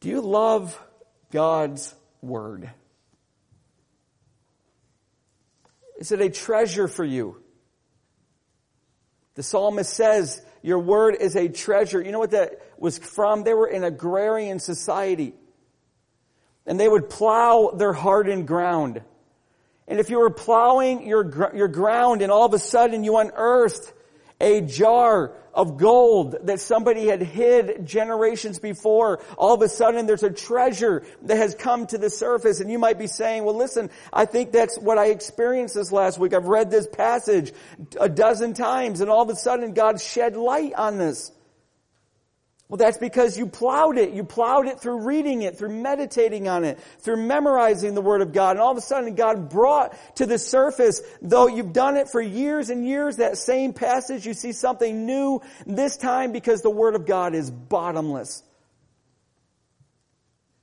Do 0.00 0.08
you 0.08 0.20
love 0.20 0.80
God's 1.30 1.94
Word? 2.22 2.70
Is 5.98 6.12
it 6.12 6.20
a 6.22 6.30
treasure 6.30 6.88
for 6.88 7.04
you? 7.04 7.36
The 9.34 9.42
psalmist 9.42 9.92
says, 9.92 10.42
Your 10.62 10.78
Word 10.78 11.16
is 11.20 11.36
a 11.36 11.48
treasure. 11.48 12.02
You 12.02 12.12
know 12.12 12.18
what 12.18 12.30
that 12.30 12.60
was 12.78 12.98
from? 12.98 13.44
They 13.44 13.54
were 13.54 13.68
in 13.68 13.84
agrarian 13.84 14.58
society. 14.58 15.34
And 16.66 16.80
they 16.80 16.88
would 16.88 17.10
plow 17.10 17.72
their 17.76 17.92
hardened 17.92 18.48
ground. 18.48 19.02
And 19.90 19.98
if 19.98 20.08
you 20.08 20.20
were 20.20 20.30
plowing 20.30 21.04
your, 21.06 21.52
your 21.54 21.66
ground 21.66 22.22
and 22.22 22.30
all 22.30 22.46
of 22.46 22.54
a 22.54 22.60
sudden 22.60 23.02
you 23.02 23.18
unearthed 23.18 23.92
a 24.40 24.60
jar 24.60 25.34
of 25.52 25.76
gold 25.78 26.36
that 26.44 26.60
somebody 26.60 27.08
had 27.08 27.20
hid 27.20 27.84
generations 27.84 28.60
before. 28.60 29.20
All 29.36 29.52
of 29.52 29.62
a 29.62 29.68
sudden 29.68 30.06
there's 30.06 30.22
a 30.22 30.30
treasure 30.30 31.02
that 31.22 31.36
has 31.36 31.56
come 31.56 31.88
to 31.88 31.98
the 31.98 32.08
surface 32.08 32.60
and 32.60 32.70
you 32.70 32.78
might 32.78 33.00
be 33.00 33.08
saying, 33.08 33.44
well 33.44 33.56
listen, 33.56 33.90
I 34.12 34.26
think 34.26 34.52
that's 34.52 34.78
what 34.78 34.96
I 34.96 35.06
experienced 35.06 35.74
this 35.74 35.90
last 35.90 36.18
week. 36.18 36.34
I've 36.34 36.46
read 36.46 36.70
this 36.70 36.86
passage 36.86 37.52
a 38.00 38.08
dozen 38.08 38.54
times 38.54 39.00
and 39.00 39.10
all 39.10 39.22
of 39.22 39.28
a 39.28 39.34
sudden 39.34 39.74
God 39.74 40.00
shed 40.00 40.36
light 40.36 40.72
on 40.74 40.98
this. 40.98 41.32
Well, 42.70 42.76
that's 42.76 42.98
because 42.98 43.36
you 43.36 43.46
plowed 43.46 43.98
it. 43.98 44.12
You 44.12 44.22
plowed 44.22 44.68
it 44.68 44.78
through 44.78 45.00
reading 45.04 45.42
it, 45.42 45.58
through 45.58 45.70
meditating 45.82 46.46
on 46.46 46.62
it, 46.62 46.78
through 47.00 47.16
memorizing 47.16 47.96
the 47.96 48.00
Word 48.00 48.22
of 48.22 48.32
God. 48.32 48.52
And 48.52 48.60
all 48.60 48.70
of 48.70 48.78
a 48.78 48.80
sudden 48.80 49.16
God 49.16 49.50
brought 49.50 49.98
to 50.18 50.24
the 50.24 50.38
surface, 50.38 51.02
though 51.20 51.48
you've 51.48 51.72
done 51.72 51.96
it 51.96 52.08
for 52.08 52.20
years 52.20 52.70
and 52.70 52.86
years, 52.86 53.16
that 53.16 53.38
same 53.38 53.72
passage, 53.72 54.24
you 54.24 54.34
see 54.34 54.52
something 54.52 55.04
new 55.04 55.42
this 55.66 55.96
time 55.96 56.30
because 56.30 56.62
the 56.62 56.70
Word 56.70 56.94
of 56.94 57.06
God 57.06 57.34
is 57.34 57.50
bottomless. 57.50 58.44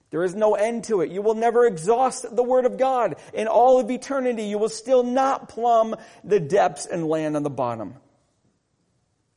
There 0.09 0.23
is 0.23 0.33
no 0.33 0.55
end 0.55 0.85
to 0.85 1.01
it. 1.01 1.11
You 1.11 1.21
will 1.21 1.35
never 1.35 1.65
exhaust 1.65 2.33
the 2.33 2.43
Word 2.43 2.63
of 2.63 2.77
God. 2.77 3.17
In 3.33 3.47
all 3.47 3.81
of 3.81 3.91
eternity, 3.91 4.43
you 4.43 4.57
will 4.57 4.69
still 4.69 5.03
not 5.03 5.49
plumb 5.49 5.93
the 6.23 6.39
depths 6.39 6.85
and 6.85 7.09
land 7.09 7.35
on 7.35 7.43
the 7.43 7.49
bottom. 7.49 7.95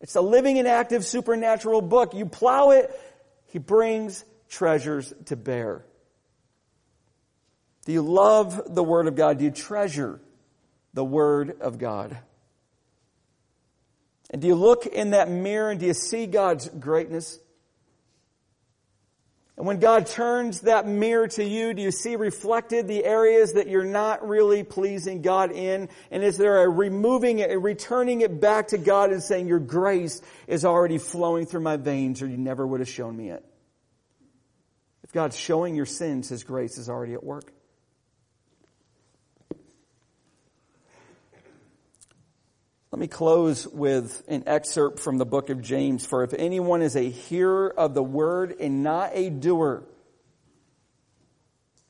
It's 0.01 0.17
a 0.17 0.21
living 0.21 0.59
and 0.59 0.67
active 0.67 1.05
supernatural 1.05 1.83
book. 1.83 2.15
You 2.15 2.27
plow 2.27 2.71
it, 2.71 2.91
he 3.47 3.59
brings 3.59 4.25
treasures 4.49 5.13
to 5.27 5.37
bear. 5.37 5.85
Do 7.85 7.93
you 7.93 8.03
love 8.03 8.75
the 8.75 8.83
Word 8.83 9.07
of 9.07 9.17
God? 9.17 9.39
Do 9.39 9.45
you 9.45 9.51
treasure 9.51 10.21
the 10.95 11.05
Word 11.05 11.61
of 11.61 11.79
God? 11.79 12.17
And 14.31 14.41
do 14.41 14.49
you 14.49 14.55
look 14.55 14.87
in 14.87 15.11
that 15.11 15.29
mirror 15.29 15.71
and 15.71 15.81
do 15.81 15.87
you 15.87 15.95
see 15.95 16.27
God's 16.27 16.69
greatness? 16.69 17.39
And 19.61 19.67
when 19.67 19.79
God 19.79 20.07
turns 20.07 20.61
that 20.63 20.89
mirror 20.89 21.29
to 21.29 21.45
you, 21.45 21.75
do 21.75 21.83
you 21.83 21.91
see 21.91 22.17
reflected 22.17 22.89
the 22.89 23.05
areas 23.05 23.53
that 23.53 23.69
you're 23.69 23.85
not 23.85 24.27
really 24.27 24.63
pleasing 24.63 25.21
God 25.21 25.53
in? 25.53 25.91
And 26.11 26.25
is 26.25 26.39
there 26.39 26.63
a 26.63 26.69
removing 26.71 27.41
it, 27.41 27.51
a 27.51 27.59
returning 27.59 28.23
it 28.23 28.41
back 28.41 28.69
to 28.69 28.79
God 28.79 29.11
and 29.13 29.23
saying, 29.23 29.49
your 29.49 29.59
grace 29.59 30.23
is 30.47 30.65
already 30.65 30.97
flowing 30.97 31.45
through 31.45 31.61
my 31.61 31.77
veins 31.77 32.23
or 32.23 32.27
you 32.27 32.39
never 32.39 32.67
would 32.67 32.81
have 32.81 32.89
shown 32.89 33.15
me 33.15 33.29
it? 33.29 33.45
If 35.05 35.13
God's 35.13 35.37
showing 35.37 35.75
your 35.75 35.85
sins, 35.85 36.31
His 36.31 36.43
grace 36.43 36.79
is 36.79 36.89
already 36.89 37.13
at 37.13 37.23
work. 37.23 37.53
Let 42.93 42.99
me 42.99 43.07
close 43.07 43.69
with 43.69 44.25
an 44.27 44.45
excerpt 44.47 44.99
from 44.99 45.19
the 45.19 45.25
book 45.25 45.49
of 45.49 45.63
James. 45.63 46.05
For 46.05 46.25
if 46.25 46.35
anyone 46.35 46.83
is 46.83 46.97
a 46.97 47.09
hearer 47.09 47.73
of 47.79 47.95
the 47.95 48.03
word 48.03 48.57
and 48.59 48.83
not 48.83 49.13
a 49.15 49.31
doer, 49.31 49.85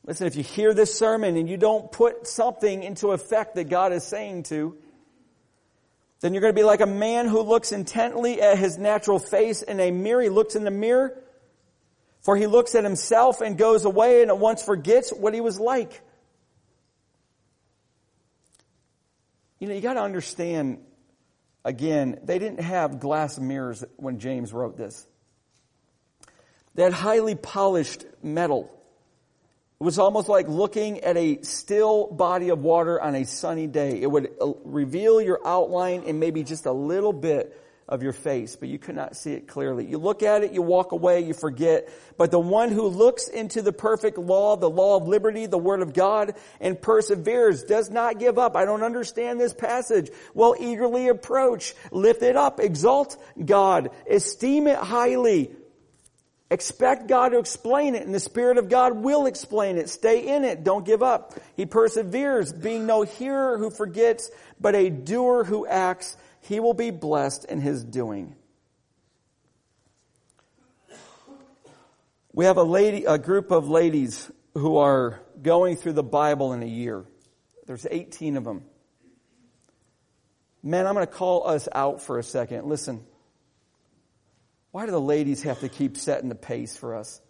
listen, 0.04 0.26
if 0.26 0.36
you 0.36 0.42
hear 0.42 0.74
this 0.74 0.98
sermon 0.98 1.38
and 1.38 1.48
you 1.48 1.56
don't 1.56 1.90
put 1.90 2.26
something 2.26 2.82
into 2.82 3.12
effect 3.12 3.54
that 3.54 3.70
God 3.70 3.94
is 3.94 4.04
saying 4.04 4.42
to, 4.44 4.76
Then 6.20 6.34
you're 6.34 6.42
going 6.42 6.54
to 6.54 6.58
be 6.58 6.64
like 6.64 6.82
a 6.82 6.86
man 6.86 7.28
who 7.28 7.40
looks 7.40 7.72
intently 7.72 8.42
at 8.42 8.58
his 8.58 8.76
natural 8.76 9.18
face 9.18 9.62
in 9.62 9.80
a 9.80 9.90
mirror. 9.90 10.20
He 10.20 10.28
looks 10.28 10.54
in 10.54 10.64
the 10.64 10.70
mirror, 10.70 11.18
for 12.20 12.36
he 12.36 12.46
looks 12.46 12.74
at 12.74 12.84
himself 12.84 13.40
and 13.40 13.56
goes 13.56 13.86
away 13.86 14.20
and 14.20 14.30
at 14.30 14.38
once 14.38 14.62
forgets 14.62 15.10
what 15.14 15.32
he 15.32 15.40
was 15.40 15.58
like. 15.58 16.02
You 19.60 19.68
know, 19.68 19.74
you 19.74 19.80
got 19.80 19.94
to 19.94 20.02
understand, 20.02 20.78
again, 21.64 22.18
they 22.22 22.38
didn't 22.38 22.60
have 22.60 23.00
glass 23.00 23.38
mirrors 23.38 23.84
when 23.96 24.18
James 24.18 24.52
wrote 24.52 24.76
this. 24.76 25.06
They 26.74 26.82
had 26.82 26.92
highly 26.92 27.34
polished 27.34 28.04
metal. 28.22 28.70
It 29.80 29.84
was 29.84 29.98
almost 29.98 30.28
like 30.28 30.46
looking 30.46 31.00
at 31.00 31.16
a 31.16 31.42
still 31.42 32.06
body 32.06 32.50
of 32.50 32.62
water 32.62 33.00
on 33.00 33.14
a 33.14 33.24
sunny 33.24 33.66
day. 33.66 34.00
It 34.00 34.10
would 34.10 34.30
uh, 34.40 34.52
reveal 34.64 35.20
your 35.20 35.40
outline 35.46 36.04
and 36.06 36.20
maybe 36.20 36.44
just 36.44 36.66
a 36.66 36.72
little 36.72 37.12
bit 37.12 37.58
of 37.90 38.02
your 38.02 38.12
face, 38.12 38.56
but 38.56 38.68
you 38.68 38.78
could 38.78 38.94
not 38.94 39.16
see 39.16 39.32
it 39.32 39.48
clearly. 39.48 39.84
You 39.84 39.98
look 39.98 40.22
at 40.22 40.44
it, 40.44 40.52
you 40.52 40.62
walk 40.62 40.92
away, 40.92 41.20
you 41.20 41.34
forget. 41.34 41.88
But 42.16 42.30
the 42.30 42.38
one 42.38 42.70
who 42.70 42.86
looks 42.86 43.28
into 43.28 43.60
the 43.60 43.72
perfect 43.72 44.16
law, 44.16 44.56
the 44.56 44.70
law 44.70 44.96
of 44.96 45.08
liberty, 45.08 45.46
the 45.46 45.58
word 45.58 45.82
of 45.82 45.92
God, 45.92 46.34
and 46.60 46.80
perseveres, 46.80 47.64
does 47.64 47.90
not 47.90 48.18
give 48.18 48.38
up. 48.38 48.56
I 48.56 48.64
don't 48.64 48.84
understand 48.84 49.40
this 49.40 49.52
passage. 49.52 50.10
Well, 50.32 50.54
eagerly 50.58 51.08
approach, 51.08 51.74
lift 51.90 52.22
it 52.22 52.36
up, 52.36 52.60
exalt 52.60 53.16
God, 53.44 53.90
esteem 54.08 54.68
it 54.68 54.78
highly, 54.78 55.50
Expect 56.52 57.06
God 57.06 57.28
to 57.28 57.38
explain 57.38 57.94
it, 57.94 58.04
and 58.04 58.12
the 58.12 58.18
Spirit 58.18 58.58
of 58.58 58.68
God 58.68 58.96
will 58.96 59.26
explain 59.26 59.78
it. 59.78 59.88
Stay 59.88 60.34
in 60.34 60.44
it. 60.44 60.64
Don't 60.64 60.84
give 60.84 61.00
up. 61.00 61.38
He 61.56 61.64
perseveres, 61.64 62.52
being 62.52 62.86
no 62.86 63.02
hearer 63.02 63.56
who 63.56 63.70
forgets, 63.70 64.28
but 64.60 64.74
a 64.74 64.90
doer 64.90 65.44
who 65.44 65.64
acts. 65.64 66.16
He 66.40 66.60
will 66.60 66.74
be 66.74 66.90
blessed 66.90 67.44
in 67.44 67.60
his 67.60 67.84
doing. 67.84 68.34
We 72.32 72.44
have 72.44 72.56
a 72.56 72.62
lady, 72.62 73.04
a 73.04 73.18
group 73.18 73.50
of 73.50 73.68
ladies 73.68 74.30
who 74.54 74.76
are 74.76 75.20
going 75.42 75.76
through 75.76 75.94
the 75.94 76.02
Bible 76.02 76.52
in 76.52 76.62
a 76.62 76.66
year. 76.66 77.04
There's 77.66 77.86
18 77.90 78.36
of 78.36 78.44
them. 78.44 78.62
Men, 80.62 80.86
I'm 80.86 80.94
going 80.94 81.06
to 81.06 81.12
call 81.12 81.48
us 81.48 81.68
out 81.72 82.02
for 82.02 82.18
a 82.18 82.22
second. 82.22 82.66
Listen. 82.66 83.04
Why 84.72 84.86
do 84.86 84.92
the 84.92 85.00
ladies 85.00 85.42
have 85.42 85.60
to 85.60 85.68
keep 85.68 85.96
setting 85.96 86.28
the 86.28 86.34
pace 86.34 86.76
for 86.76 86.94
us? 86.94 87.20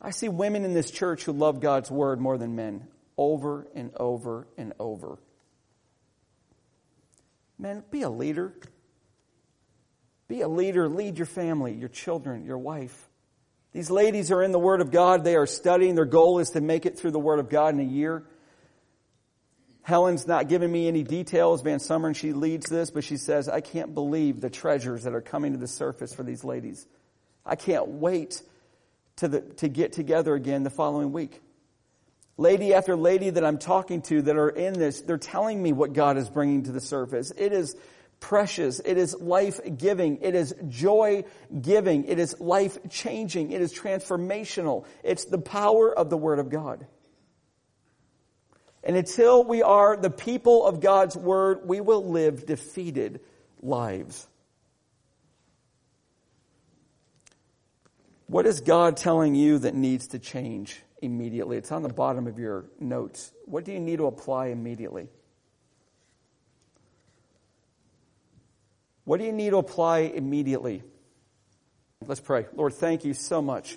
I 0.00 0.10
see 0.10 0.28
women 0.28 0.64
in 0.64 0.74
this 0.74 0.90
church 0.90 1.24
who 1.24 1.32
love 1.32 1.60
God's 1.60 1.90
word 1.90 2.20
more 2.20 2.38
than 2.38 2.56
men 2.56 2.88
over 3.16 3.68
and 3.74 3.92
over 3.96 4.48
and 4.56 4.72
over. 4.80 5.18
Men, 7.58 7.84
be 7.90 8.02
a 8.02 8.10
leader. 8.10 8.52
Be 10.28 10.40
a 10.40 10.48
leader. 10.48 10.88
Lead 10.88 11.18
your 11.18 11.26
family, 11.26 11.74
your 11.74 11.88
children, 11.88 12.44
your 12.44 12.58
wife. 12.58 13.08
These 13.72 13.90
ladies 13.90 14.30
are 14.30 14.42
in 14.42 14.52
the 14.52 14.58
Word 14.58 14.80
of 14.80 14.90
God. 14.90 15.24
They 15.24 15.36
are 15.36 15.46
studying. 15.46 15.94
Their 15.94 16.04
goal 16.04 16.38
is 16.38 16.50
to 16.50 16.60
make 16.60 16.86
it 16.86 16.98
through 16.98 17.12
the 17.12 17.18
Word 17.18 17.38
of 17.38 17.48
God 17.48 17.74
in 17.74 17.80
a 17.80 17.84
year. 17.84 18.24
Helen's 19.82 20.26
not 20.26 20.48
giving 20.48 20.70
me 20.70 20.86
any 20.86 21.02
details. 21.02 21.60
Van 21.62 21.80
Summer, 21.80 22.14
she 22.14 22.32
leads 22.32 22.68
this, 22.68 22.90
but 22.90 23.02
she 23.02 23.16
says, 23.16 23.48
I 23.48 23.60
can't 23.60 23.94
believe 23.94 24.40
the 24.40 24.50
treasures 24.50 25.02
that 25.02 25.14
are 25.14 25.20
coming 25.20 25.52
to 25.52 25.58
the 25.58 25.66
surface 25.66 26.14
for 26.14 26.22
these 26.22 26.44
ladies. 26.44 26.86
I 27.44 27.56
can't 27.56 27.88
wait 27.88 28.42
to, 29.16 29.28
the, 29.28 29.40
to 29.40 29.68
get 29.68 29.92
together 29.92 30.34
again 30.34 30.62
the 30.62 30.70
following 30.70 31.10
week. 31.10 31.41
Lady 32.38 32.72
after 32.74 32.96
lady 32.96 33.30
that 33.30 33.44
I'm 33.44 33.58
talking 33.58 34.02
to 34.02 34.22
that 34.22 34.36
are 34.36 34.48
in 34.48 34.74
this, 34.74 35.02
they're 35.02 35.18
telling 35.18 35.62
me 35.62 35.72
what 35.72 35.92
God 35.92 36.16
is 36.16 36.30
bringing 36.30 36.64
to 36.64 36.72
the 36.72 36.80
surface. 36.80 37.32
It 37.36 37.52
is 37.52 37.76
precious. 38.20 38.80
It 38.80 38.96
is 38.96 39.14
life 39.20 39.60
giving. 39.76 40.18
It 40.22 40.34
is 40.34 40.54
joy 40.68 41.24
giving. 41.60 42.04
It 42.04 42.18
is 42.18 42.40
life 42.40 42.78
changing. 42.88 43.50
It 43.52 43.60
is 43.60 43.74
transformational. 43.74 44.86
It's 45.02 45.26
the 45.26 45.38
power 45.38 45.92
of 45.96 46.08
the 46.08 46.16
Word 46.16 46.38
of 46.38 46.48
God. 46.48 46.86
And 48.84 48.96
until 48.96 49.44
we 49.44 49.62
are 49.62 49.96
the 49.96 50.10
people 50.10 50.66
of 50.66 50.80
God's 50.80 51.16
word, 51.16 51.68
we 51.68 51.80
will 51.80 52.10
live 52.10 52.46
defeated 52.46 53.20
lives. 53.60 54.26
What 58.26 58.46
is 58.46 58.60
God 58.60 58.96
telling 58.96 59.34
you 59.34 59.58
that 59.60 59.74
needs 59.74 60.08
to 60.08 60.18
change 60.18 60.80
immediately? 61.02 61.58
It's 61.58 61.72
on 61.72 61.82
the 61.82 61.92
bottom 61.92 62.26
of 62.26 62.38
your 62.38 62.64
notes. 62.80 63.32
What 63.44 63.64
do 63.64 63.72
you 63.72 63.80
need 63.80 63.96
to 63.98 64.06
apply 64.06 64.46
immediately? 64.46 65.08
What 69.04 69.18
do 69.18 69.26
you 69.26 69.32
need 69.32 69.50
to 69.50 69.58
apply 69.58 70.00
immediately? 70.00 70.82
Let's 72.06 72.20
pray. 72.20 72.46
Lord, 72.54 72.74
thank 72.74 73.04
you 73.04 73.14
so 73.14 73.42
much 73.42 73.76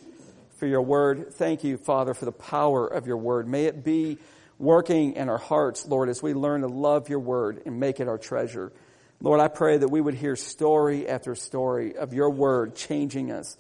for 0.57 0.67
your 0.67 0.81
word. 0.81 1.33
Thank 1.33 1.63
you, 1.63 1.77
Father, 1.77 2.13
for 2.13 2.25
the 2.25 2.31
power 2.31 2.87
of 2.87 3.07
your 3.07 3.17
word. 3.17 3.47
May 3.47 3.65
it 3.65 3.83
be 3.83 4.17
working 4.57 5.13
in 5.13 5.27
our 5.27 5.37
hearts, 5.37 5.85
Lord, 5.85 6.09
as 6.09 6.23
we 6.23 6.33
learn 6.33 6.61
to 6.61 6.67
love 6.67 7.09
your 7.09 7.19
word 7.19 7.63
and 7.65 7.79
make 7.79 7.99
it 7.99 8.07
our 8.07 8.17
treasure. 8.17 8.71
Lord, 9.19 9.39
I 9.39 9.47
pray 9.47 9.77
that 9.77 9.87
we 9.87 10.01
would 10.01 10.13
hear 10.13 10.35
story 10.35 11.07
after 11.07 11.35
story 11.35 11.97
of 11.97 12.13
your 12.13 12.29
word 12.29 12.75
changing 12.75 13.31
us. 13.31 13.57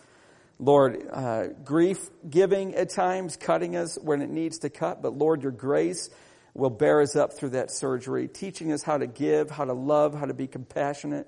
Lord, 0.59 1.07
uh, 1.11 1.47
grief 1.63 2.09
giving 2.29 2.75
at 2.75 2.89
times, 2.89 3.35
cutting 3.35 3.75
us 3.75 3.97
when 4.01 4.21
it 4.21 4.29
needs 4.29 4.59
to 4.59 4.69
cut, 4.69 5.01
but 5.01 5.17
Lord, 5.17 5.43
your 5.43 5.51
grace 5.51 6.09
will 6.53 6.69
bear 6.69 7.01
us 7.01 7.15
up 7.15 7.33
through 7.33 7.49
that 7.49 7.71
surgery, 7.71 8.29
teaching 8.29 8.71
us 8.71 8.81
how 8.81 8.97
to 8.97 9.07
give, 9.07 9.51
how 9.51 9.65
to 9.65 9.73
love, 9.73 10.13
how 10.13 10.25
to 10.25 10.33
be 10.33 10.47
compassionate, 10.47 11.27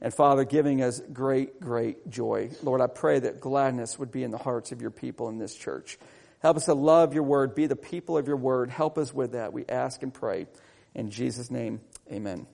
and 0.00 0.12
Father, 0.12 0.44
giving 0.44 0.82
us 0.82 1.00
great, 1.12 1.60
great 1.60 2.10
joy. 2.10 2.50
Lord, 2.62 2.80
I 2.80 2.86
pray 2.86 3.20
that 3.20 3.40
gladness 3.40 3.98
would 3.98 4.10
be 4.10 4.24
in 4.24 4.30
the 4.30 4.38
hearts 4.38 4.72
of 4.72 4.82
your 4.82 4.90
people 4.90 5.28
in 5.28 5.38
this 5.38 5.54
church. 5.54 5.98
Help 6.40 6.58
us 6.58 6.66
to 6.66 6.74
love 6.74 7.14
your 7.14 7.22
word, 7.22 7.54
be 7.54 7.66
the 7.66 7.76
people 7.76 8.18
of 8.18 8.26
your 8.26 8.36
word. 8.36 8.70
Help 8.70 8.98
us 8.98 9.14
with 9.14 9.32
that. 9.32 9.52
We 9.52 9.64
ask 9.66 10.02
and 10.02 10.12
pray. 10.12 10.46
In 10.94 11.10
Jesus' 11.10 11.50
name, 11.50 11.80
amen. 12.12 12.46